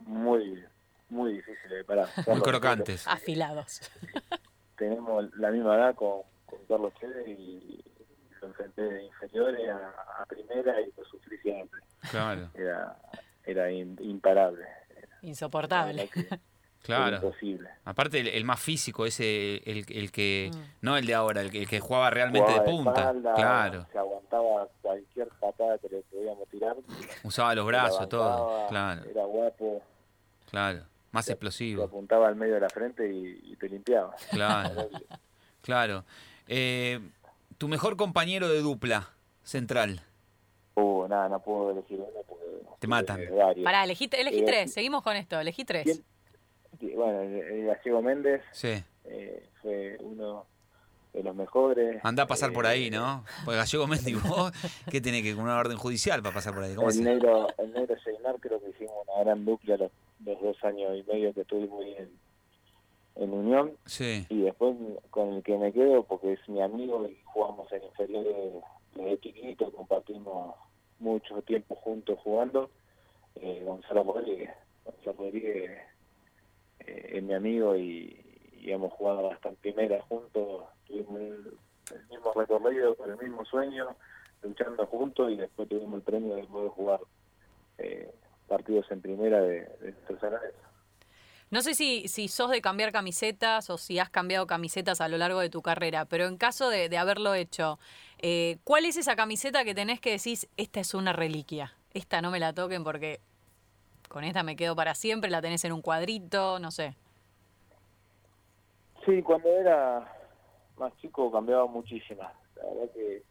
muy 0.01 0.63
muy 1.09 1.35
difícil 1.35 1.71
de 1.71 1.85
parar. 1.85 2.09
Muy 2.27 2.41
crocantes. 2.41 3.07
Afilados. 3.07 3.81
Tenemos 4.77 5.25
la 5.37 5.51
misma 5.51 5.77
edad 5.77 5.95
con, 5.95 6.23
con 6.45 6.59
Carlos 6.69 6.93
Tevez 7.01 7.27
y 7.29 7.83
lo 8.41 8.49
enfrenté 8.49 8.83
de 8.83 9.05
inferiores 9.05 9.69
a, 9.71 10.23
a 10.23 10.27
primera 10.27 10.81
y 10.81 10.93
lo 10.97 11.05
sufrí 11.05 11.39
siempre. 11.39 11.81
Claro, 12.11 12.51
Era, 12.55 12.97
era 13.45 13.71
in- 13.71 13.97
imparable. 14.01 14.65
La 15.23 15.29
Insoportable. 15.29 16.11
era 16.15 16.39
claro. 16.83 17.17
imposible. 17.17 17.69
Aparte, 17.87 18.21
el, 18.21 18.29
el 18.29 18.45
más 18.45 18.61
físico, 18.61 19.07
ese, 19.07 19.57
el, 19.65 19.87
el 19.89 20.13
que. 20.13 20.51
Mm. 20.55 20.59
No 20.83 20.97
el 20.99 21.07
de 21.07 21.15
ahora, 21.15 21.41
el 21.41 21.51
que, 21.51 21.59
el 21.63 21.69
que 21.69 21.81
jugaba 21.81 22.11
realmente 22.11 22.47
Jugaba 22.53 22.65
de 22.65 22.71
punta. 22.71 23.01
espalda, 23.01 23.35
claro. 23.35 23.87
Se 23.91 23.99
aguantaba 23.99 24.69
cualquier 24.83 25.29
patada 25.41 25.79
que 25.79 25.89
le 25.89 26.03
podíamos 26.03 26.47
tirar. 26.49 26.77
Usaba 27.25 27.55
los 27.55 27.67
brazos, 27.67 28.09
todo. 28.09 28.67
Claro, 28.69 29.05
Era 29.09 29.25
guapo. 29.25 29.83
claro. 30.51 30.81
Más 31.17 31.27
Te 31.27 31.33
explosivo. 31.33 31.85
apuntaba 31.85 32.29
al 32.29 32.37
medio 32.37 32.55
de 32.55 32.61
la 32.61 32.69
frente 32.69 33.11
y, 33.13 33.41
y 33.53 33.57
te 33.57 33.69
limpiaba. 33.69 34.15
Claro, 34.31 34.89
claro. 35.63 36.05
Eh, 36.47 37.01
tu 37.59 37.69
mejor 37.69 37.97
compañero 37.97 38.49
de 38.49 38.61
dupla 38.61 39.09
central. 39.43 40.01
Uh, 40.75 41.07
nada, 41.09 41.29
no 41.31 41.41
puedo 41.41 41.71
elegir 41.71 41.99
uno 41.99 42.21
porque... 42.29 42.45
Te 42.79 42.87
matan. 42.87 43.21
eh. 43.23 43.31
Pará, 43.65 43.85
elegí, 43.85 44.09
elegí 44.13 44.41
Eh, 44.41 44.45
tres. 44.45 44.73
Seguimos 44.75 45.03
con 45.03 45.17
esto. 45.17 45.41
Elegí 45.41 45.65
tres. 45.65 45.85
¿Quién? 46.79 46.95
Bueno, 46.97 47.23
el, 47.23 47.35
el 47.35 47.67
Gallego 47.67 48.03
Méndez 48.03 48.43
Sí. 48.53 48.75
eh, 49.05 49.49
fue 49.63 49.97
uno 50.01 50.45
de 51.15 51.23
los 51.23 51.35
mejores. 51.35 51.99
Anda 52.05 52.25
a 52.25 52.27
pasar 52.27 52.53
por 52.53 52.67
Eh, 52.67 52.69
ahí, 52.69 52.91
¿no? 52.91 53.25
Porque 53.47 53.57
Gallego 53.57 53.87
Méndez, 53.87 54.23
vos, 54.23 54.53
¿qué 54.91 55.01
tenés 55.01 55.23
que 55.23 55.35
con 55.35 55.45
una 55.45 55.57
orden 55.59 55.79
judicial 55.79 56.23
para 56.23 56.35
pasar 56.35 56.53
por 56.53 56.65
ahí? 56.65 56.75
¿Cómo 56.75 56.91
El 56.91 57.03
negro, 57.03 57.49
el 57.57 57.73
negro 57.73 57.97
Seinar 58.05 58.37
creo 58.39 58.61
que 58.61 58.69
hicimos 58.69 58.93
una 59.09 59.25
gran 59.25 59.43
dupla 59.47 59.79
los, 59.79 59.91
los 60.27 60.41
dos 60.43 60.65
años 60.65 60.97
y 60.97 61.03
medio 61.05 61.33
que 61.33 61.43
estuvimos 61.43 61.83
ahí 61.83 61.95
en, 61.97 62.11
en 63.17 63.33
Unión. 63.33 63.73
Sí, 63.87 64.27
Y 64.29 64.43
después 64.43 64.77
con 65.11 65.35
el 65.35 65.43
que 65.43 65.57
me 65.57 65.73
quedo, 65.73 66.03
porque 66.03 66.35
es 66.35 66.49
mi 66.49 66.61
amigo 66.61 67.09
y 67.09 67.17
jugamos 67.25 67.71
en 67.73 67.85
inferiores 67.85 68.37
desde 68.95 69.21
chiquito, 69.21 69.71
compartimos 69.73 70.55
mucho 70.99 71.41
tiempo 71.43 71.75
juntos 71.77 72.19
jugando, 72.23 72.71
eh, 73.37 73.63
Gonzalo 73.65 74.03
Rodríguez. 74.05 74.51
Gonzalo 74.85 75.17
Rodríguez 75.19 75.71
eh, 76.81 77.11
es 77.15 77.23
mi 77.23 77.35
amigo 77.35 77.77
y, 77.77 78.19
y 78.61 78.71
hemos 78.73 78.93
jugado 78.95 79.31
hasta 79.31 79.51
en 79.51 79.57
primera 79.57 80.03
juntos, 80.03 80.65
tuvimos 80.87 81.21
el, 81.21 81.53
el 81.95 82.07
mismo 82.11 82.33
recorrido, 82.35 82.97
con 82.97 83.11
el 83.11 83.19
mismo 83.19 83.45
sueño, 83.45 83.97
luchando 84.43 84.87
juntos 84.87 85.31
y 85.31 85.37
después 85.37 85.69
tuvimos 85.69 85.95
el 85.95 86.03
premio 86.03 86.35
de 86.35 86.45
poder 86.45 86.71
jugar 86.71 87.01
eh, 87.79 88.13
partidos 88.49 88.91
en 88.91 89.01
primera 89.01 89.41
de, 89.41 89.61
de 89.81 89.93
tercera 90.07 90.39
vez. 90.41 90.55
No 91.51 91.63
sé 91.63 91.75
si, 91.75 92.09
si 92.09 92.27
sos 92.27 92.51
de 92.51 92.61
cambiar 92.61 92.91
camisetas 92.91 93.71
o 93.71 93.79
si 93.79 94.01
has 94.01 94.11
cambiado 94.11 94.49
camisetas 94.49 95.01
a 95.01 95.09
lo 95.09 95.17
largo 95.17 95.39
de 95.39 95.49
tu 95.49 95.63
carrera, 95.63 96.05
pero 96.05 96.27
en 96.27 96.37
caso 96.37 96.71
de, 96.71 96.89
de 96.89 96.99
haberlo 96.99 97.35
hecho, 97.35 97.79
eh, 98.19 98.59
¿cuál 98.65 98.85
es 98.85 98.97
esa 98.97 99.15
camiseta 99.15 99.65
que 99.65 99.75
tenés 99.75 100.01
que 100.01 100.11
decís, 100.11 100.49
esta 100.57 100.81
es 100.81 100.93
una 100.93 101.13
reliquia? 101.13 101.73
Esta 101.95 102.21
no 102.21 102.33
me 102.33 102.41
la 102.41 102.53
toquen 102.53 102.83
porque 102.83 103.21
con 104.09 104.25
esta 104.25 104.43
me 104.43 104.57
quedo 104.57 104.75
para 104.75 104.95
siempre, 104.95 105.31
la 105.31 105.41
tenés 105.41 105.65
en 105.65 105.73
un 105.73 105.83
cuadrito, 105.83 106.59
no 106.59 106.73
sé. 106.73 106.97
Sí, 109.05 109.23
cuando 109.23 109.49
era 109.49 110.13
más 110.77 110.97
chico 110.97 111.31
cambiaba 111.31 111.67
muchísimas. 111.67 112.33
La 112.57 112.65
verdad 112.65 112.93
que 112.93 113.23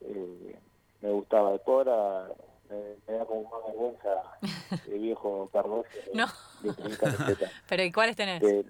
eh, 0.00 0.56
me 1.02 1.10
gustaba. 1.10 1.52
Después 1.52 1.86
ahora 1.86 2.28
me, 2.72 2.96
me 3.12 3.18
da 3.18 3.24
como 3.26 3.42
más 3.44 3.64
vergüenza 3.66 4.22
de 4.86 4.98
viejo 4.98 5.48
Carlos 5.52 5.84
de, 6.06 6.14
No. 6.14 6.26
de. 6.62 7.48
Pero 7.68 7.82
¿y 7.82 7.92
cuáles 7.92 8.16
tenés? 8.16 8.40
De- 8.40 8.64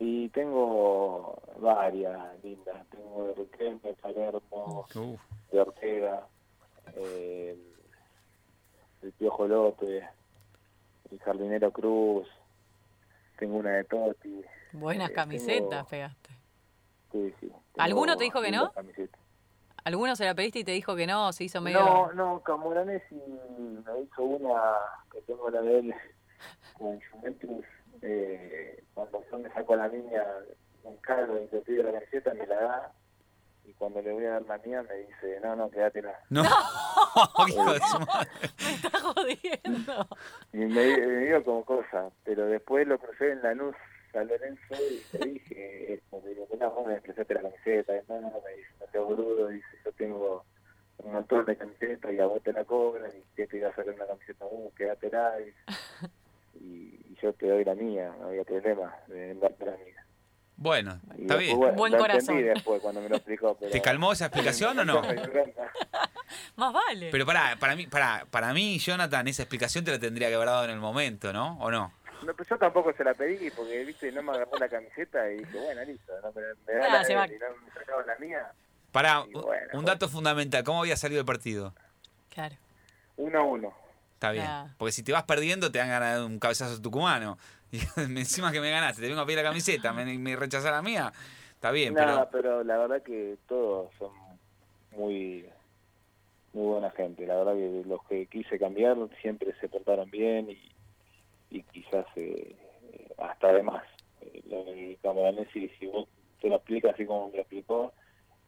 y 0.00 0.28
tengo 0.30 1.40
varias 1.58 2.20
lindas. 2.42 2.84
Tengo 2.90 3.28
de 3.28 3.34
Riquelme, 3.34 3.94
Palermo, 3.94 4.86
Uf, 4.94 5.20
de 5.52 5.60
Ortega, 5.60 6.26
eh, 6.96 7.56
el 9.02 9.12
Piojo 9.12 9.46
López, 9.46 10.04
el 11.10 11.18
Jardinero 11.20 11.70
Cruz. 11.70 12.26
Tengo 13.38 13.56
una 13.58 13.70
de 13.72 13.84
Totti. 13.84 14.42
Buenas 14.72 15.10
eh, 15.10 15.12
camisetas 15.14 15.68
tengo- 15.70 15.86
pegaste. 15.88 16.30
Sí, 17.12 17.32
sí. 17.40 17.52
¿Alguno 17.78 18.16
te 18.16 18.24
dijo 18.24 18.42
que 18.42 18.50
no? 18.50 18.72
camisetas. 18.72 19.20
¿Alguno 19.84 20.16
se 20.16 20.24
la 20.24 20.34
pediste 20.34 20.60
y 20.60 20.64
te 20.64 20.72
dijo 20.72 20.96
que 20.96 21.06
no? 21.06 21.32
¿Se 21.32 21.44
hizo 21.44 21.60
medio...? 21.60 21.80
No, 21.80 22.12
no, 22.14 22.40
Camoranesi 22.42 23.14
me 23.14 24.00
hizo 24.00 24.22
una 24.22 24.62
que 25.12 25.20
tengo 25.22 25.50
la 25.50 25.60
de 25.60 25.78
él 25.78 25.94
con 26.72 26.98
Juventus. 27.10 27.64
Eh, 28.02 28.82
cuando 28.94 29.22
yo 29.30 29.38
me 29.38 29.50
saco 29.52 29.74
a 29.74 29.76
la 29.76 29.88
niña 29.88 30.24
un 30.84 30.96
cargo 30.98 31.38
y 31.42 31.46
te 31.48 31.58
pide 31.60 31.82
la 31.82 31.92
camiseta, 31.92 32.32
me 32.34 32.46
la 32.46 32.60
da. 32.60 32.92
Y 33.66 33.72
cuando 33.74 34.02
le 34.02 34.12
voy 34.12 34.24
a 34.26 34.30
dar 34.32 34.42
la 34.42 34.58
mía, 34.58 34.82
me 34.82 34.94
dice: 34.94 35.40
No, 35.42 35.56
no, 35.56 35.70
quédatela. 35.70 36.18
no, 36.28 36.42
hijo 37.48 37.72
de 37.72 37.80
su 37.80 37.98
madre. 38.00 38.30
Me 38.62 38.74
está 38.74 39.00
jodiendo. 39.00 40.08
Y 40.52 40.58
me, 40.58 40.96
me 40.98 41.26
dio 41.26 41.44
como 41.44 41.64
cosa. 41.64 42.10
Pero 42.24 42.46
después 42.46 42.86
lo 42.86 42.98
crucé 42.98 43.32
en 43.32 43.42
Lanús 43.42 43.74
a 44.12 44.22
Lorenzo 44.22 44.74
y 44.74 45.16
le 45.18 45.26
dije: 45.26 45.94
esto, 45.94 46.20
le 46.24 46.30
digo, 46.30 46.46
No, 46.60 46.70
vos 46.72 46.86
me 46.86 47.00
prestaste 47.00 47.34
la 47.34 47.42
camiseta. 47.42 47.96
Y 47.96 48.00
no, 48.06 48.20
no, 48.20 48.32
me 48.44 48.52
dice: 48.54 48.68
No 48.80 48.86
te 48.86 48.98
boludo. 48.98 49.48
Dice: 49.48 49.73
tengo 49.96 50.44
un 50.98 51.12
montón 51.12 51.44
de 51.44 51.56
camisetas 51.56 52.12
y 52.12 52.20
a 52.20 52.26
vos 52.26 52.42
te 52.42 52.52
la 52.52 52.64
cobran. 52.64 53.10
Y 53.10 53.22
que 53.36 53.46
te 53.46 53.56
iba 53.58 53.68
a 53.70 53.74
sacar 53.74 53.94
una 53.94 54.06
camiseta, 54.06 54.44
uh, 54.44 54.72
quédatela. 54.74 55.36
dice. 55.38 55.56
y, 56.60 56.64
y 57.10 57.16
yo 57.22 57.32
te 57.34 57.48
doy 57.48 57.64
la 57.64 57.74
mía, 57.74 58.12
no 58.20 58.28
había 58.28 58.44
problema 58.44 58.94
de 59.08 59.34
darte 59.34 59.64
la 59.66 59.72
mía. 59.72 60.04
Bueno, 60.56 61.00
Y 61.18 61.22
está 61.22 61.34
después, 61.36 61.38
bien. 61.40 61.58
bueno, 61.58 61.74
Buen 61.76 61.92
lo 61.92 61.98
corazón. 61.98 62.20
entendí 62.36 62.42
después 62.44 62.80
cuando 62.80 63.00
me 63.00 63.08
lo 63.08 63.16
explicó. 63.16 63.56
Pero 63.58 63.72
¿Te 63.72 63.82
calmó 63.82 64.12
esa 64.12 64.26
explicación 64.26 64.78
o 64.78 64.84
no? 64.84 65.02
Más 66.56 66.72
vale. 66.72 67.08
Pero 67.10 67.26
para, 67.26 67.56
para 67.56 67.74
mí, 67.74 67.86
para, 67.88 68.24
para 68.30 68.52
mí, 68.54 68.78
Jonathan, 68.78 69.26
esa 69.28 69.42
explicación 69.42 69.84
te 69.84 69.90
la 69.90 69.98
tendría 69.98 70.28
que 70.28 70.34
haber 70.36 70.46
dado 70.48 70.64
en 70.64 70.70
el 70.70 70.78
momento, 70.78 71.32
¿no? 71.32 71.58
¿O 71.60 71.70
no? 71.70 71.92
No, 72.24 72.32
pues 72.34 72.48
yo 72.48 72.56
tampoco 72.56 72.92
se 72.92 73.04
la 73.04 73.12
pedí 73.14 73.50
porque, 73.50 73.84
viste, 73.84 74.10
no 74.12 74.22
me 74.22 74.30
agarró 74.32 74.56
la 74.58 74.68
camiseta 74.68 75.30
y 75.30 75.38
dije, 75.38 75.58
bueno, 75.60 75.82
listo, 75.84 76.12
no, 76.22 76.32
me, 76.32 76.42
me 76.66 76.72
da 76.78 76.86
Ah, 76.86 76.92
la 76.98 77.04
se 77.04 77.14
va. 77.14 77.26
y 77.26 77.32
no 77.32 77.46
me 77.66 77.72
sacaban 77.72 78.06
la 78.06 78.16
mía. 78.18 78.52
Bueno, 78.94 79.26
un 79.72 79.84
dato 79.84 80.08
fundamental, 80.08 80.62
¿cómo 80.62 80.80
había 80.80 80.96
salido 80.96 81.20
el 81.20 81.26
partido? 81.26 81.74
Claro. 82.30 82.54
Uno 83.16 83.38
a 83.38 83.42
uno. 83.42 83.74
Está 84.14 84.30
bien. 84.30 84.44
Ah. 84.46 84.74
Porque 84.78 84.92
si 84.92 85.02
te 85.02 85.12
vas 85.12 85.24
perdiendo, 85.24 85.70
te 85.72 85.78
dan 85.78 85.88
ganas 85.88 86.18
de 86.18 86.24
un 86.24 86.38
cabezazo 86.38 86.80
tucumano. 86.80 87.36
Y 87.74 87.80
encima 87.96 88.52
que 88.52 88.60
me 88.60 88.70
ganaste, 88.70 89.02
te 89.02 89.08
vengo 89.08 89.20
a 89.20 89.26
pedir 89.26 89.38
la 89.38 89.48
camiseta, 89.48 89.92
me, 89.92 90.04
me 90.16 90.36
rechazás 90.36 90.70
la 90.70 90.80
mía. 90.80 91.12
Está 91.54 91.72
bien, 91.72 91.92
Nada, 91.92 92.30
pero. 92.30 92.42
pero 92.42 92.64
la 92.64 92.78
verdad 92.78 93.02
que 93.02 93.36
todos 93.48 93.90
son 93.98 94.12
muy 94.92 95.44
muy 96.52 96.66
buena 96.68 96.90
gente. 96.92 97.26
La 97.26 97.34
verdad 97.34 97.54
que 97.54 97.82
los 97.84 98.04
que 98.04 98.26
quise 98.26 98.60
cambiar 98.60 98.96
siempre 99.20 99.52
se 99.60 99.68
portaron 99.68 100.08
bien 100.08 100.50
y, 100.50 100.70
y 101.50 101.62
quizás 101.64 102.06
eh, 102.14 102.54
eh, 102.92 103.08
hasta 103.18 103.48
además. 103.48 103.82
Eh, 104.20 104.42
lo 104.48 104.64
del 104.64 104.96
Camoranesi, 105.02 105.68
si 105.78 105.86
vos 105.86 106.06
te 106.40 106.48
lo 106.48 106.56
explicas 106.56 106.94
así 106.94 107.06
como 107.06 107.28
me 107.28 107.36
lo 107.36 107.40
explicó, 107.40 107.92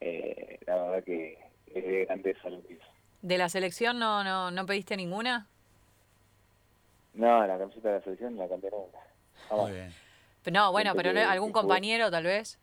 eh, 0.00 0.58
la 0.66 0.76
verdad 0.76 1.04
que 1.04 1.38
es 1.66 1.84
de 1.84 2.04
grandeza 2.04 2.48
lo 2.50 2.62
que 2.66 2.74
hizo. 2.74 2.84
¿De 3.22 3.38
la 3.38 3.48
selección 3.48 3.98
no, 3.98 4.22
no, 4.24 4.50
no 4.50 4.66
pediste 4.66 4.96
ninguna? 4.96 5.46
No, 7.14 7.46
la 7.46 7.58
camiseta 7.58 7.88
de 7.88 7.94
la 7.98 8.04
selección 8.04 8.36
la 8.36 8.48
cambié 8.48 8.70
nunca. 8.70 8.98
Muy 9.50 9.72
bien. 9.72 9.92
No, 10.52 10.70
bueno, 10.70 10.92
pero 10.94 11.12
que- 11.12 11.20
algún 11.22 11.48
que 11.48 11.54
compañero 11.54 12.10
tal 12.10 12.24
vez. 12.24 12.58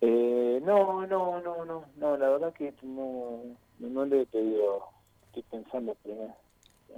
Eh, 0.00 0.60
no, 0.64 1.06
no, 1.06 1.40
no, 1.40 1.64
no, 1.64 1.84
no, 1.96 2.16
la 2.16 2.28
verdad 2.30 2.52
que 2.54 2.74
no, 2.82 3.42
no, 3.78 3.88
no 3.88 4.04
le 4.04 4.22
he 4.22 4.26
pedido, 4.26 4.84
estoy 5.26 5.42
pensando, 5.44 5.96
pero 6.02 6.16
no, 6.16 6.22
no, 6.88 6.96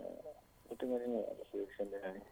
no 0.70 0.76
tengo 0.76 0.98
ninguna 0.98 1.26
selección 1.52 1.90
de 1.90 2.00
nadie. 2.00 2.22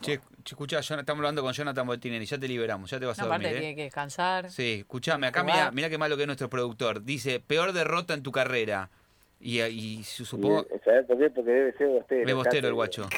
Che, 0.00 0.18
che, 0.44 0.54
escuchá, 0.54 0.80
Jonathan, 0.80 1.00
estamos 1.00 1.20
hablando 1.20 1.42
con 1.42 1.52
Jonathan 1.52 1.86
Boltinelli, 1.86 2.26
ya 2.26 2.38
te 2.38 2.46
liberamos, 2.48 2.90
ya 2.90 2.98
te 3.00 3.06
vas 3.06 3.16
No, 3.18 3.24
a 3.24 3.28
dormir. 3.28 3.46
aparte 3.46 3.56
¿eh? 3.56 3.60
tiene 3.60 3.76
que 3.76 3.82
descansar. 3.84 4.50
Sí, 4.50 4.78
escuchame, 4.80 5.26
acá 5.26 5.42
mira, 5.42 5.70
mira 5.70 5.88
qué 5.88 5.96
malo 5.96 6.16
que 6.16 6.22
es 6.24 6.26
nuestro 6.26 6.50
productor. 6.50 7.02
Dice, 7.02 7.40
peor 7.40 7.72
derrota 7.72 8.12
en 8.14 8.22
tu 8.22 8.30
carrera. 8.30 8.90
Y, 9.38 9.60
y 9.62 10.02
su- 10.02 10.22
Y, 10.22 10.26
supongo... 10.26 10.66
¿Sabés 10.84 11.04
por 11.06 11.18
qué? 11.18 11.28
Porque 11.30 11.50
debe 11.50 11.72
ser 11.76 11.88
bostero. 11.88 12.28
Es 12.28 12.34
bostero 12.34 12.68
el 12.68 12.74
guacho. 12.74 13.08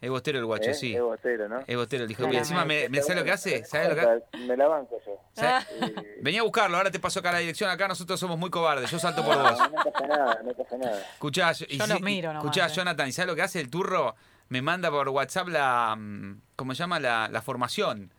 Es 0.00 0.08
bostero 0.10 0.38
el 0.38 0.44
guacho, 0.44 0.70
¿eh? 0.70 0.74
sí. 0.74 0.94
Es 0.94 1.02
bostero, 1.02 1.48
¿no? 1.48 1.60
Es 1.66 1.76
bostero 1.76 2.04
el 2.04 2.10
hijo. 2.10 2.32
Y 2.32 2.36
encima, 2.36 2.64
me, 2.64 2.88
me- 2.88 3.00
¿sabes 3.02 3.16
lo 3.18 3.24
que 3.24 3.32
hace? 3.32 3.64
¿Sabes 3.64 3.88
lo 3.88 3.94
que 3.96 4.00
hace? 4.00 4.24
Me 4.46 4.56
la 4.56 4.68
banco 4.68 5.00
yo. 5.04 5.20
¿Sabes? 5.34 5.66
Eh, 5.82 6.18
Venía 6.22 6.40
a 6.40 6.44
buscarlo, 6.44 6.76
ahora 6.76 6.90
te 6.92 7.00
paso 7.00 7.18
acá 7.20 7.30
a 7.30 7.32
la 7.34 7.38
dirección. 7.40 7.70
Acá 7.70 7.88
nosotros 7.88 8.18
somos 8.20 8.38
muy 8.38 8.50
cobardes. 8.50 8.90
Yo 8.90 8.98
salto 9.00 9.24
por 9.24 9.36
vos. 9.36 9.58
no, 9.58 9.68
no 9.68 9.84
pasa 9.92 10.06
nada, 10.06 10.40
no 10.44 10.52
pasa 10.54 10.76
nada. 10.78 11.00
Escuchá, 11.14 11.52
yo- 11.52 11.66
y 11.68 11.76
los 11.76 12.00
miro 12.00 12.32
nomás, 12.32 12.44
escuchá. 12.44 12.68
Jonathan, 12.68 13.08
¿y 13.08 13.12
sabes 13.12 13.28
lo 13.28 13.34
que 13.36 13.42
hace 13.42 13.60
el 13.60 13.68
turro? 13.68 14.14
Me 14.54 14.62
manda 14.62 14.88
por 14.88 15.08
WhatsApp 15.08 15.48
la. 15.48 15.96
mm, 15.98 16.40
¿Cómo 16.54 16.74
se 16.76 16.78
llama? 16.78 17.00
La, 17.00 17.26
la 17.28 17.42
formación. 17.42 18.12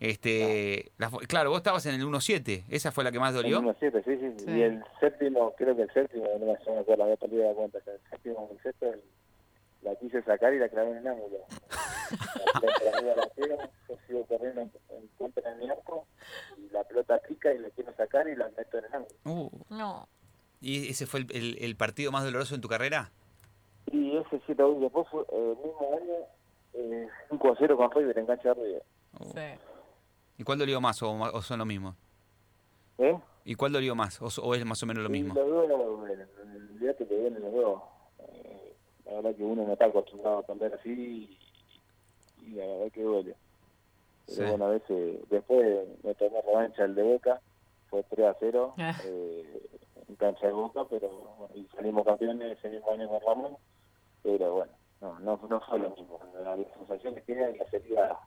Este, 0.00 0.90
la 0.98 1.08
fo- 1.12 1.24
claro, 1.28 1.50
vos 1.50 1.58
estabas 1.58 1.86
en 1.86 1.94
el 1.94 2.04
1.7. 2.04 2.64
¿Esa 2.68 2.90
fue 2.90 3.04
la 3.04 3.12
que 3.12 3.20
más 3.20 3.30
El 3.36 3.42
dolió? 3.42 3.60
1-7, 3.62 4.04
sí, 4.04 4.16
sí, 4.18 4.44
Sí. 4.44 4.50
Y 4.50 4.62
el 4.62 4.82
séptimo, 4.98 5.54
creo 5.56 5.76
que 5.76 5.82
el 5.82 5.92
séptimo, 5.94 6.26
no 6.40 6.46
me 6.74 6.80
acuerdo, 6.80 7.04
había 7.04 7.16
perdido 7.16 7.44
la 7.48 7.54
cuenta. 7.54 7.78
El 7.86 8.00
séptimo 8.10 8.48
el 8.50 8.60
sexto, 8.64 8.86
el- 8.92 9.00
la 9.82 9.94
quise 9.94 10.20
sacar 10.24 10.52
y 10.54 10.58
la 10.58 10.68
clavé 10.68 10.90
en 10.90 10.96
el 10.96 11.06
ángulo. 11.06 11.38
la 12.82 12.98
arriba 12.98 13.14
la 13.16 13.28
pego, 13.28 13.56
yo 13.88 13.96
sigo 14.08 14.26
corriendo 14.26 14.62
en, 14.62 14.72
en 14.90 15.06
contra 15.16 15.48
de 15.54 15.56
mi 15.64 15.70
arco, 15.70 16.08
y 16.58 16.68
la 16.72 16.82
pelota 16.82 17.20
pica 17.28 17.54
y 17.54 17.58
la 17.58 17.70
quiero 17.70 17.94
sacar 17.94 18.26
y 18.28 18.34
la 18.34 18.48
meto 18.58 18.78
en 18.78 18.84
el 18.86 18.92
ángulo. 18.92 19.14
Uh, 19.24 19.50
No. 19.70 20.08
¿Y 20.60 20.88
ese 20.90 21.06
fue 21.06 21.20
el, 21.20 21.26
el- 21.32 21.58
el 21.62 21.76
partido 21.76 22.10
más 22.10 22.24
doloroso 22.24 22.56
en 22.56 22.60
tu 22.60 22.68
carrera? 22.68 23.12
Y 23.92 24.16
ese 24.16 24.40
7 24.46 24.62
a 24.62 24.66
1 24.66 24.80
después 24.80 25.06
fue 25.08 25.22
eh, 25.22 25.56
el 25.58 25.66
mismo 25.66 25.96
año, 25.96 26.14
eh, 26.74 27.08
5 27.30 27.52
a 27.52 27.56
0 27.58 27.76
con 27.76 27.90
River 27.90 28.18
en 28.18 28.26
cancha 28.26 28.48
de 28.54 28.54
River. 28.54 28.82
Uh. 29.20 29.24
Sí. 29.32 29.60
¿Y 30.38 30.44
cuál 30.44 30.58
dolió 30.58 30.80
más 30.80 31.02
o, 31.02 31.10
o 31.12 31.42
son 31.42 31.58
lo 31.58 31.64
mismo? 31.64 31.94
¿Eh? 32.98 33.18
¿Y 33.44 33.54
cuál 33.54 33.72
dolió 33.72 33.94
más 33.94 34.20
o, 34.20 34.26
o 34.42 34.54
es 34.54 34.64
más 34.64 34.82
o 34.82 34.86
menos 34.86 35.02
lo 35.02 35.08
mismo? 35.08 35.34
Los 35.34 35.48
dos, 35.48 36.08
día 36.80 36.94
que 36.94 37.04
te 37.04 37.16
vienen 37.16 37.42
los 37.42 37.52
dos. 37.52 37.82
Eh, 38.18 38.74
la 39.06 39.12
verdad 39.14 39.34
que 39.36 39.44
uno 39.44 39.64
no 39.66 39.72
está 39.72 39.86
acostumbrado 39.86 40.38
a 40.38 40.42
perder 40.42 40.74
así 40.74 40.90
y, 42.40 42.46
y 42.46 42.50
la 42.56 42.66
verdad 42.66 42.92
que 42.92 43.02
duele. 43.02 43.36
Pero 44.26 44.36
Sí. 44.36 44.42
bueno, 44.50 44.64
a 44.66 44.70
veces, 44.70 45.20
después 45.30 45.88
me 46.02 46.14
tomé 46.16 46.42
revancha 46.42 46.84
el 46.84 46.94
de 46.96 47.02
Boca, 47.04 47.40
fue 47.88 48.02
3 48.10 48.26
a 48.26 48.36
0 48.40 48.74
Ah. 48.76 49.00
eh, 49.04 49.60
en 50.08 50.16
cancha 50.16 50.48
de 50.48 50.52
Boca, 50.52 50.84
pero 50.90 51.08
bueno, 51.38 51.54
y 51.54 51.64
salimos 51.76 52.04
campeones 52.04 52.58
ese 52.58 52.68
mismo 52.70 52.90
año 52.90 53.08
con 53.08 53.20
Ramón, 53.20 53.56
pero 54.26 54.54
bueno, 54.54 54.72
no, 55.00 55.18
no, 55.20 55.40
no 55.48 55.60
fue 55.60 55.78
lo 55.78 55.90
mismo. 55.90 56.18
Las 56.42 56.58
sensaciones 56.76 57.22
quedan 57.24 57.54
y 57.54 57.58
las 57.58 57.72
heridas 57.72 58.18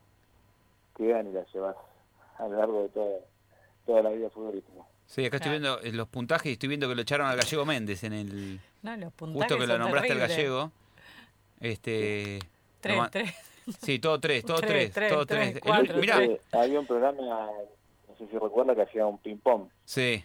quedan 0.95 1.27
y 1.27 1.33
las 1.33 1.53
llevas 1.53 1.75
a 2.37 2.47
lo 2.47 2.57
largo 2.57 2.83
de 2.83 2.89
toda, 2.89 3.17
toda 3.85 4.03
la 4.03 4.09
vida 4.11 4.29
futbolística. 4.29 4.81
Sí, 5.05 5.25
acá 5.25 5.37
estoy 5.37 5.51
viendo 5.51 5.81
eh, 5.81 5.91
los 5.91 6.07
puntajes 6.07 6.45
y 6.45 6.53
estoy 6.53 6.69
viendo 6.69 6.87
que 6.87 6.95
lo 6.95 7.01
echaron 7.01 7.27
al 7.27 7.35
gallego 7.35 7.65
Méndez 7.65 8.03
en 8.05 8.13
el. 8.13 8.59
No, 8.81 8.95
los 8.95 9.11
puntajes 9.11 9.41
Justo 9.41 9.55
que 9.59 9.67
lo 9.67 9.73
son 9.73 9.81
nombraste 9.81 10.11
al 10.13 10.19
gallego. 10.19 10.71
Este. 11.59 12.39
Tres, 12.79 12.99
tres. 13.11 13.35
Sí, 13.81 13.99
todo 13.99 14.19
tres, 14.19 14.43
todo 14.45 14.57
Tres, 14.61 14.69
tres, 14.71 14.93
tres, 14.93 15.11
todo 15.11 15.25
tres, 15.25 15.51
tres. 15.51 15.55
El- 15.57 15.61
cuatro, 15.61 15.97
mirá, 15.99 16.15
tres. 16.15 16.39
Había 16.53 16.79
un 16.79 16.87
programa, 16.87 17.21
no 18.07 18.15
sé 18.17 18.25
si 18.27 18.37
recuerda, 18.37 18.73
que 18.73 18.81
hacía 18.83 19.05
un 19.05 19.17
ping-pong. 19.19 19.67
sí, 19.83 20.23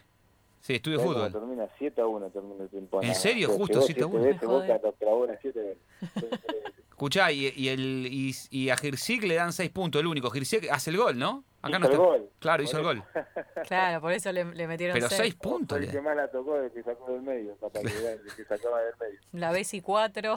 sí, 0.64 0.74
estudio 0.74 0.98
¿Sabés 0.98 1.12
cómo 1.12 1.26
fútbol. 1.28 1.40
Termina 1.40 1.68
7 1.78 2.00
a 2.00 2.06
1, 2.06 2.30
termina 2.30 2.62
el 2.64 2.68
ping-pong. 2.70 3.04
¿En 3.04 3.14
serio? 3.14 3.48
Se 3.50 3.56
Justo 3.56 3.74
llegó 3.74 3.86
7 3.86 4.00
a 4.00 4.04
siete 4.04 4.16
1. 4.16 4.24
veces, 4.24 4.46
Joder. 4.48 4.68
Boca 4.72 4.80
lo 4.88 4.92
clavó 4.94 5.26
las 5.26 5.38
7 5.40 5.60
veces. 5.60 5.78
Fue 6.12 6.22
increíble. 6.32 6.70
Escuchá, 6.94 7.32
y, 7.32 7.52
y, 7.56 7.68
el, 7.68 8.06
y, 8.08 8.34
y 8.50 8.70
a 8.70 8.76
Girsic 8.76 9.24
le 9.24 9.34
dan 9.34 9.52
seis 9.52 9.68
puntos, 9.70 10.00
el 10.00 10.06
único. 10.06 10.30
Girsic 10.30 10.68
hace 10.70 10.90
el 10.90 10.96
gol, 10.96 11.18
¿no? 11.18 11.42
Acá 11.60 11.70
Hizo 11.70 11.78
no 11.80 11.86
el 11.86 11.92
está. 11.92 12.04
gol. 12.06 12.30
Claro, 12.38 12.62
hizo 12.62 12.78
el 12.78 12.84
gol. 12.84 13.02
Claro, 13.66 14.00
por 14.00 14.12
eso 14.12 14.30
le, 14.30 14.44
le 14.44 14.66
metieron 14.68 14.94
Pero 14.94 15.08
seis. 15.08 15.20
seis 15.20 15.34
puntos. 15.34 15.78
Fue 15.78 15.86
el 15.86 15.90
que 15.92 16.00
más 16.00 16.14
la 16.16 16.28
tocó, 16.30 16.56
el 16.56 16.70
que 16.70 16.82
sacó 16.82 17.10
del 17.12 17.22
medio, 17.22 17.56
vean, 17.60 18.18
el 18.24 18.34
que 18.36 18.44
sacaba 18.44 18.80
del 18.82 18.94
medio. 19.00 19.18
La 19.32 19.50
Bessi 19.52 19.80
4. 19.80 20.36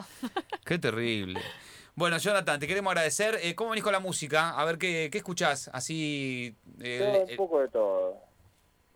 Qué 0.64 0.78
terrible. 0.78 1.40
Bueno, 1.94 2.16
Jonathan, 2.18 2.58
te 2.58 2.66
queremos 2.66 2.90
agradecer. 2.90 3.38
Eh, 3.42 3.54
¿Cómo 3.54 3.70
venís 3.70 3.84
con 3.84 3.92
la 3.92 4.00
música? 4.00 4.50
A 4.58 4.64
ver, 4.64 4.78
¿qué, 4.78 5.08
qué 5.12 5.18
escuchás? 5.18 5.68
Así... 5.72 6.56
eh, 6.80 6.98
Todo, 6.98 7.22
el- 7.24 7.30
un 7.32 7.36
poco 7.36 7.60
de 7.60 7.68
todo. 7.68 8.16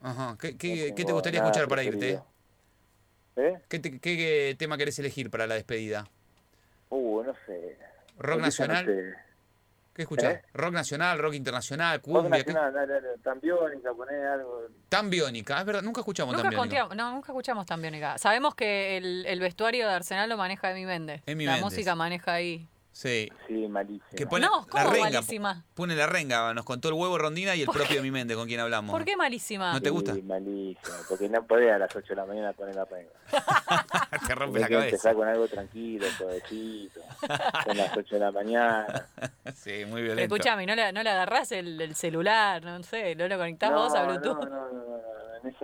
Ajá. 0.03 0.37
¿Qué, 0.41 0.53
No 0.53 0.59
qué- 0.59 0.93
qué 0.97 1.05
te 1.05 1.13
gustaría 1.13 1.41
escuchar 1.41 1.69
para 1.69 1.83
irte? 1.85 2.21
¿Eh? 3.37 3.55
¿Qué, 3.69 3.79
te- 3.79 3.91
qué- 3.93 4.17
qué 4.17 4.57
tema 4.59 4.77
querés 4.77 4.99
elegir 4.99 5.31
para 5.31 5.47
la 5.47 5.55
despedida? 5.55 6.07
Uh, 6.91 7.23
no 7.23 7.35
sé. 7.47 7.79
¿Rock 8.19 8.41
nacional? 8.41 8.85
No 8.87 8.93
sé. 8.93 9.15
¿Qué 9.95 10.03
escuchás? 10.03 10.35
¿Eh? 10.37 10.43
¿Rock 10.55 10.73
nacional, 10.73 11.19
rock 11.19 11.35
internacional, 11.35 11.97
Rock 11.99 12.05
cumbia? 12.05 12.43
¿Qué- 12.45 12.53
nacional, 12.53 12.73
dale, 12.73 12.93
dale, 12.95 13.19
tan 13.23 13.41
biónica, 13.41 13.93
poné 13.95 14.17
algo. 14.27 14.63
Tan 14.89 15.11
biónica. 15.11 15.61
Es 15.61 15.67
verdad, 15.67 15.83
nunca 15.83 16.01
escuchamos 16.01 16.35
Nunca, 16.35 16.49
tan 16.49 16.69
biónica. 16.69 16.95
no, 16.95 17.13
nunca 17.13 17.33
escuchamos 17.33 17.67
tan 17.67 17.81
biónica. 17.81 18.17
Sabemos 18.19 18.55
que 18.55 18.97
el, 18.97 19.25
el 19.27 19.41
vestuario 19.41 19.87
de 19.87 19.93
Arsenal 19.95 20.29
lo 20.31 20.37
maneja 20.39 20.71
Emi 20.71 20.87
Méndez. 20.87 21.23
Emi 21.27 21.45
la 21.47 21.59
música 21.59 21.95
maneja 21.95 22.33
ahí. 22.35 22.69
Sí. 22.93 23.31
Sí. 23.49 23.69
Que 24.15 24.27
pone 24.27 24.47
No, 24.47 24.61
la 24.61 24.83
¿cómo 24.83 24.93
renga. 24.95 25.11
malísima? 25.11 25.65
Pone 25.75 25.97
la 25.97 26.07
renga. 26.07 26.53
Nos 26.53 26.65
contó 26.65 26.89
el 26.89 26.95
huevo 26.95 27.17
Rondina 27.17 27.57
y 27.57 27.63
el 27.63 27.69
propio 27.69 28.03
Mimende 28.03 28.35
con 28.35 28.47
quien 28.47 28.61
hablamos. 28.61 28.91
¿Por 28.93 29.05
qué 29.05 29.17
malísima? 29.17 29.73
No 29.73 29.81
te 29.81 29.89
gusta? 29.91 30.15
Sí, 30.15 30.21
malísimo, 30.23 30.97
porque 31.09 31.29
no 31.29 31.43
podés 31.47 31.73
a 31.73 31.79
las 31.79 31.95
8 31.97 32.07
de 32.11 32.17
la 32.17 32.27
mañana 32.27 32.53
poner 32.53 32.75
la 32.77 32.85
renga. 32.85 33.11
Te 34.27 34.35
rompe 34.35 34.61
la 34.61 34.69
cabeza. 34.69 34.87
empezar 34.89 35.15
con 35.15 35.27
algo 35.27 35.49
tranquilo, 35.49 36.07
suavecito, 36.17 37.01
son 37.65 37.77
las 37.77 37.97
8 37.97 38.15
de 38.15 38.21
la 38.21 38.31
mañana. 38.33 39.07
Sí, 39.55 39.85
muy 39.87 40.03
violento. 40.03 40.35
Escuchame, 40.35 40.67
¿no 40.67 40.75
le, 40.75 40.93
no 40.93 41.03
le 41.03 41.11
agarrás 41.11 41.53
el, 41.53 41.81
el 41.81 41.95
celular? 41.95 42.63
No 42.65 42.83
sé, 42.83 43.15
¿no 43.15 43.29
lo 43.29 43.37
conectás 43.39 43.71
vos 43.71 43.95
a 43.95 44.05
Bluetooth? 44.05 44.39
No, 44.45 44.49
no, 44.49 44.73
no, 44.73 44.92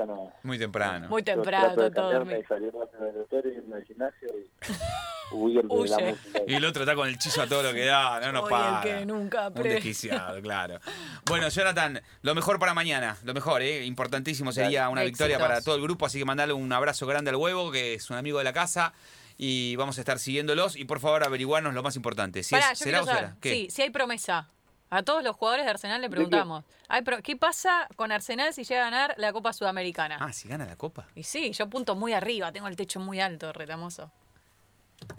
no. 0.06 0.32
Muy 0.42 0.58
temprano. 0.58 1.08
Muy 1.08 1.22
temprano, 1.22 1.90
todo 1.90 2.22
y 2.22 2.44
salir 2.44 2.72
rápido 2.72 3.04
del 3.04 3.14
doctor, 3.14 3.46
irme 3.46 3.76
al 3.76 3.84
gimnasio 3.84 4.28
y 4.38 4.50
huir 5.34 5.62
de 5.62 5.68
la 5.68 5.74
Huye. 5.74 6.10
música. 6.12 6.40
Y 6.46 6.54
el 6.54 6.64
otro 6.64 6.82
está 6.82 6.94
con 6.94 7.08
el 7.08 7.18
chizo 7.18 7.42
a 7.42 7.46
todo 7.46 7.62
lo 7.62 7.72
que 7.72 7.84
da, 7.84 8.20
no 8.20 8.32
nos 8.32 8.48
para. 8.48 8.82
el 8.82 8.98
que 8.98 9.06
nunca 9.06 9.48
Un 9.48 9.62
desquiciado, 9.62 10.40
claro. 10.40 10.78
Bueno, 11.26 11.48
Jonathan, 11.48 12.00
lo 12.22 12.34
mejor 12.34 12.58
para 12.58 12.74
mañana, 12.74 13.16
lo 13.24 13.34
mejor, 13.34 13.62
¿eh? 13.62 13.84
Importantísimo 13.84 14.52
sería 14.52 14.88
una 14.88 15.02
victoria 15.02 15.38
para 15.38 15.60
todo 15.60 15.76
el 15.76 15.82
grupo, 15.82 16.06
así 16.06 16.18
que 16.18 16.24
mandale 16.24 16.52
un 16.52 16.72
abrazo 16.72 17.06
grande 17.06 17.30
al 17.30 17.36
huevo, 17.36 17.70
que 17.70 17.94
es 17.94 18.10
un 18.10 18.16
amigo 18.16 18.38
de 18.38 18.44
la 18.44 18.52
casa, 18.52 18.92
y 19.36 19.76
vamos 19.76 19.98
a 19.98 20.00
estar 20.00 20.18
siguiéndolos. 20.18 20.76
Y 20.76 20.84
por 20.84 21.00
favor, 21.00 21.24
averiguarnos 21.24 21.74
lo 21.74 21.82
más 21.82 21.96
importante. 21.96 22.42
Si 22.42 22.54
Pará, 22.54 22.72
es, 22.72 22.78
yo 22.80 22.84
¿Será 22.84 23.02
o 23.02 23.06
será? 23.06 23.36
¿Qué? 23.40 23.50
Sí, 23.52 23.68
si 23.70 23.82
hay 23.82 23.90
promesa. 23.90 24.48
A 24.90 25.02
todos 25.02 25.22
los 25.22 25.36
jugadores 25.36 25.66
de 25.66 25.70
Arsenal 25.70 26.00
le 26.00 26.08
preguntamos. 26.08 26.64
¿hay 26.88 27.02
pro- 27.02 27.20
¿Qué 27.22 27.36
pasa 27.36 27.86
con 27.96 28.10
Arsenal 28.10 28.54
si 28.54 28.64
llega 28.64 28.80
a 28.86 28.90
ganar 28.90 29.14
la 29.18 29.32
Copa 29.32 29.52
Sudamericana? 29.52 30.16
Ah, 30.20 30.32
si 30.32 30.48
gana 30.48 30.64
la 30.64 30.76
copa. 30.76 31.06
Y 31.14 31.24
sí, 31.24 31.52
yo 31.52 31.68
punto 31.68 31.94
muy 31.94 32.14
arriba, 32.14 32.50
tengo 32.52 32.68
el 32.68 32.76
techo 32.76 32.98
muy 32.98 33.20
alto, 33.20 33.52
retamoso. 33.52 34.10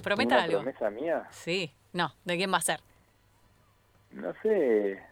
Prometa 0.04 0.36
¿Una 0.36 0.44
algo. 0.44 0.58
promesa 0.64 0.90
mía? 0.90 1.28
Sí, 1.32 1.72
no, 1.94 2.14
¿de 2.26 2.38
quién 2.38 2.52
va 2.52 2.58
a 2.58 2.62
ser? 2.62 2.82
No 4.12 4.34
sé. 4.42 5.04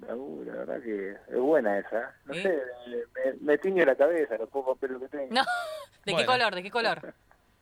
La 0.00 0.14
verdad 0.14 0.82
que 0.82 1.12
es 1.12 1.38
buena 1.40 1.78
esa. 1.78 2.14
No 2.26 2.34
¿Sí? 2.34 2.42
sé, 2.42 2.60
me, 2.88 3.32
me 3.40 3.58
tiño 3.58 3.84
la 3.84 3.94
cabeza, 3.94 4.36
los 4.36 4.48
pocos 4.50 4.76
pelos 4.78 5.00
que 5.00 5.08
tengo. 5.08 5.28
No, 5.32 5.42
¿de 6.04 6.12
Bueno. 6.12 6.18
qué 6.18 6.26
color? 6.26 6.54
¿De 6.54 6.62
qué 6.64 6.70
color? 6.70 7.14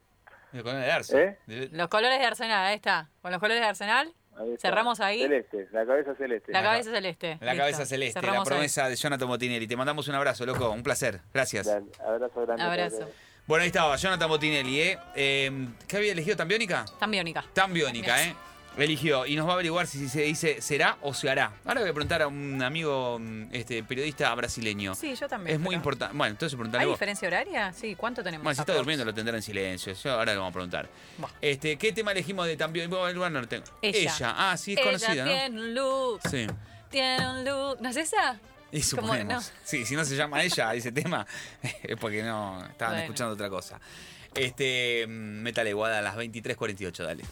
El 0.54 0.62
color 0.62 0.80
de 0.80 0.90
Arce. 0.92 1.22
¿Eh? 1.22 1.38
De- 1.46 1.68
Los 1.72 1.88
colores 1.88 2.18
de 2.18 2.24
Arsenal, 2.24 2.64
ahí 2.66 2.76
está. 2.76 3.08
Con 3.22 3.30
los 3.32 3.40
colores 3.40 3.60
de 3.60 3.66
Arsenal, 3.68 4.12
Ahí. 4.36 4.56
Cerramos 4.58 5.00
ahí. 5.00 5.22
Celeste, 5.22 5.68
la 5.72 5.86
cabeza 5.86 6.14
celeste. 6.14 6.52
la 6.52 6.62
cabeza 6.62 6.90
celeste. 6.90 7.38
La 7.40 7.52
Listo. 7.52 7.62
cabeza 7.62 7.86
celeste, 7.86 8.22
la 8.22 8.32
ahí. 8.32 8.38
promesa 8.44 8.88
de 8.88 8.96
Jonathan 8.96 9.28
Botinelli. 9.28 9.66
Te 9.66 9.76
mandamos 9.76 10.08
un 10.08 10.14
abrazo, 10.14 10.44
loco. 10.44 10.70
Un 10.70 10.82
placer. 10.82 11.20
Gracias. 11.32 11.66
Dale, 11.66 11.86
abrazo 12.04 12.42
grande. 12.42 12.62
Abrazo. 12.62 13.08
Bueno, 13.46 13.62
ahí 13.62 13.68
estaba, 13.68 13.94
Jonathan 13.96 14.28
Botinelli, 14.28 14.80
¿eh? 14.80 14.98
Eh, 15.14 15.68
¿Qué 15.86 15.98
había 15.98 16.12
elegido? 16.12 16.36
¿Tan 16.36 16.48
biónica? 16.48 16.84
Tan 16.98 17.10
biónica. 17.10 17.44
Tan 17.52 17.72
biónica, 17.74 18.24
¿eh? 18.24 18.34
Eligió 18.76 19.24
y 19.24 19.36
nos 19.36 19.46
va 19.46 19.52
a 19.52 19.54
averiguar 19.54 19.86
si 19.86 20.08
se 20.08 20.22
dice 20.22 20.60
será 20.60 20.96
o 21.00 21.14
se 21.14 21.30
hará. 21.30 21.52
Ahora 21.64 21.80
voy 21.82 21.90
a 21.90 21.92
preguntar 21.92 22.22
a 22.22 22.26
un 22.26 22.60
amigo 22.60 23.18
mm, 23.20 23.44
este, 23.52 23.84
periodista 23.84 24.34
brasileño. 24.34 24.94
Sí, 24.96 25.14
yo 25.14 25.28
también. 25.28 25.54
es 25.56 25.60
muy 25.60 25.76
importante. 25.76 26.16
Bueno, 26.16 26.32
entonces 26.32 26.56
preguntale 26.56 26.82
¿Hay 26.82 26.88
vos. 26.88 26.96
diferencia 26.98 27.28
horaria? 27.28 27.72
Sí, 27.72 27.94
¿cuánto 27.94 28.24
tenemos? 28.24 28.42
Bueno, 28.42 28.54
si 28.56 28.60
está 28.60 28.72
Aprox? 28.72 28.78
durmiendo 28.78 29.04
lo 29.04 29.14
tendrá 29.14 29.36
en 29.36 29.42
silencio. 29.42 29.92
Yo 29.94 30.10
ahora 30.12 30.32
le 30.32 30.38
vamos 30.38 30.50
a 30.50 30.54
preguntar. 30.54 30.88
Este, 31.40 31.76
¿Qué 31.76 31.92
tema 31.92 32.10
elegimos 32.12 32.46
de 32.46 32.56
tan 32.56 32.72
biónica? 32.72 32.96
Bueno, 32.96 33.30
no 33.30 33.40
lo 33.42 33.46
tengo. 33.48 33.64
Ella. 33.80 34.34
Ah, 34.36 34.56
sí, 34.56 34.72
es 34.72 34.78
Ella 34.80 34.86
conocida, 34.86 35.24
¿no? 35.24 35.30
tiene 35.30 35.60
un 35.60 35.74
look, 35.74 36.20
Sí. 36.28 36.46
tiene 36.90 37.30
un 37.30 37.44
look. 37.44 37.80
¿No 37.80 37.88
es 37.90 37.96
esa? 37.96 38.40
Y 38.72 38.82
suponemos. 38.82 39.52
no. 39.52 39.58
Sí, 39.62 39.86
si 39.86 39.94
no 39.94 40.04
se 40.04 40.16
llama 40.16 40.42
ella 40.42 40.74
ese 40.74 40.90
tema, 40.90 41.24
es 41.82 41.96
porque 41.96 42.24
no 42.24 42.58
estaban 42.66 42.94
Bueno. 42.94 43.04
escuchando 43.04 43.34
otra 43.34 43.48
cosa. 43.48 43.78
Este, 44.34 45.06
mm, 45.06 45.42
Metal 45.42 45.68
Iguada 45.68 46.00
a 46.00 46.02
las 46.02 46.16
23.48, 46.16 47.04
dale. 47.04 47.22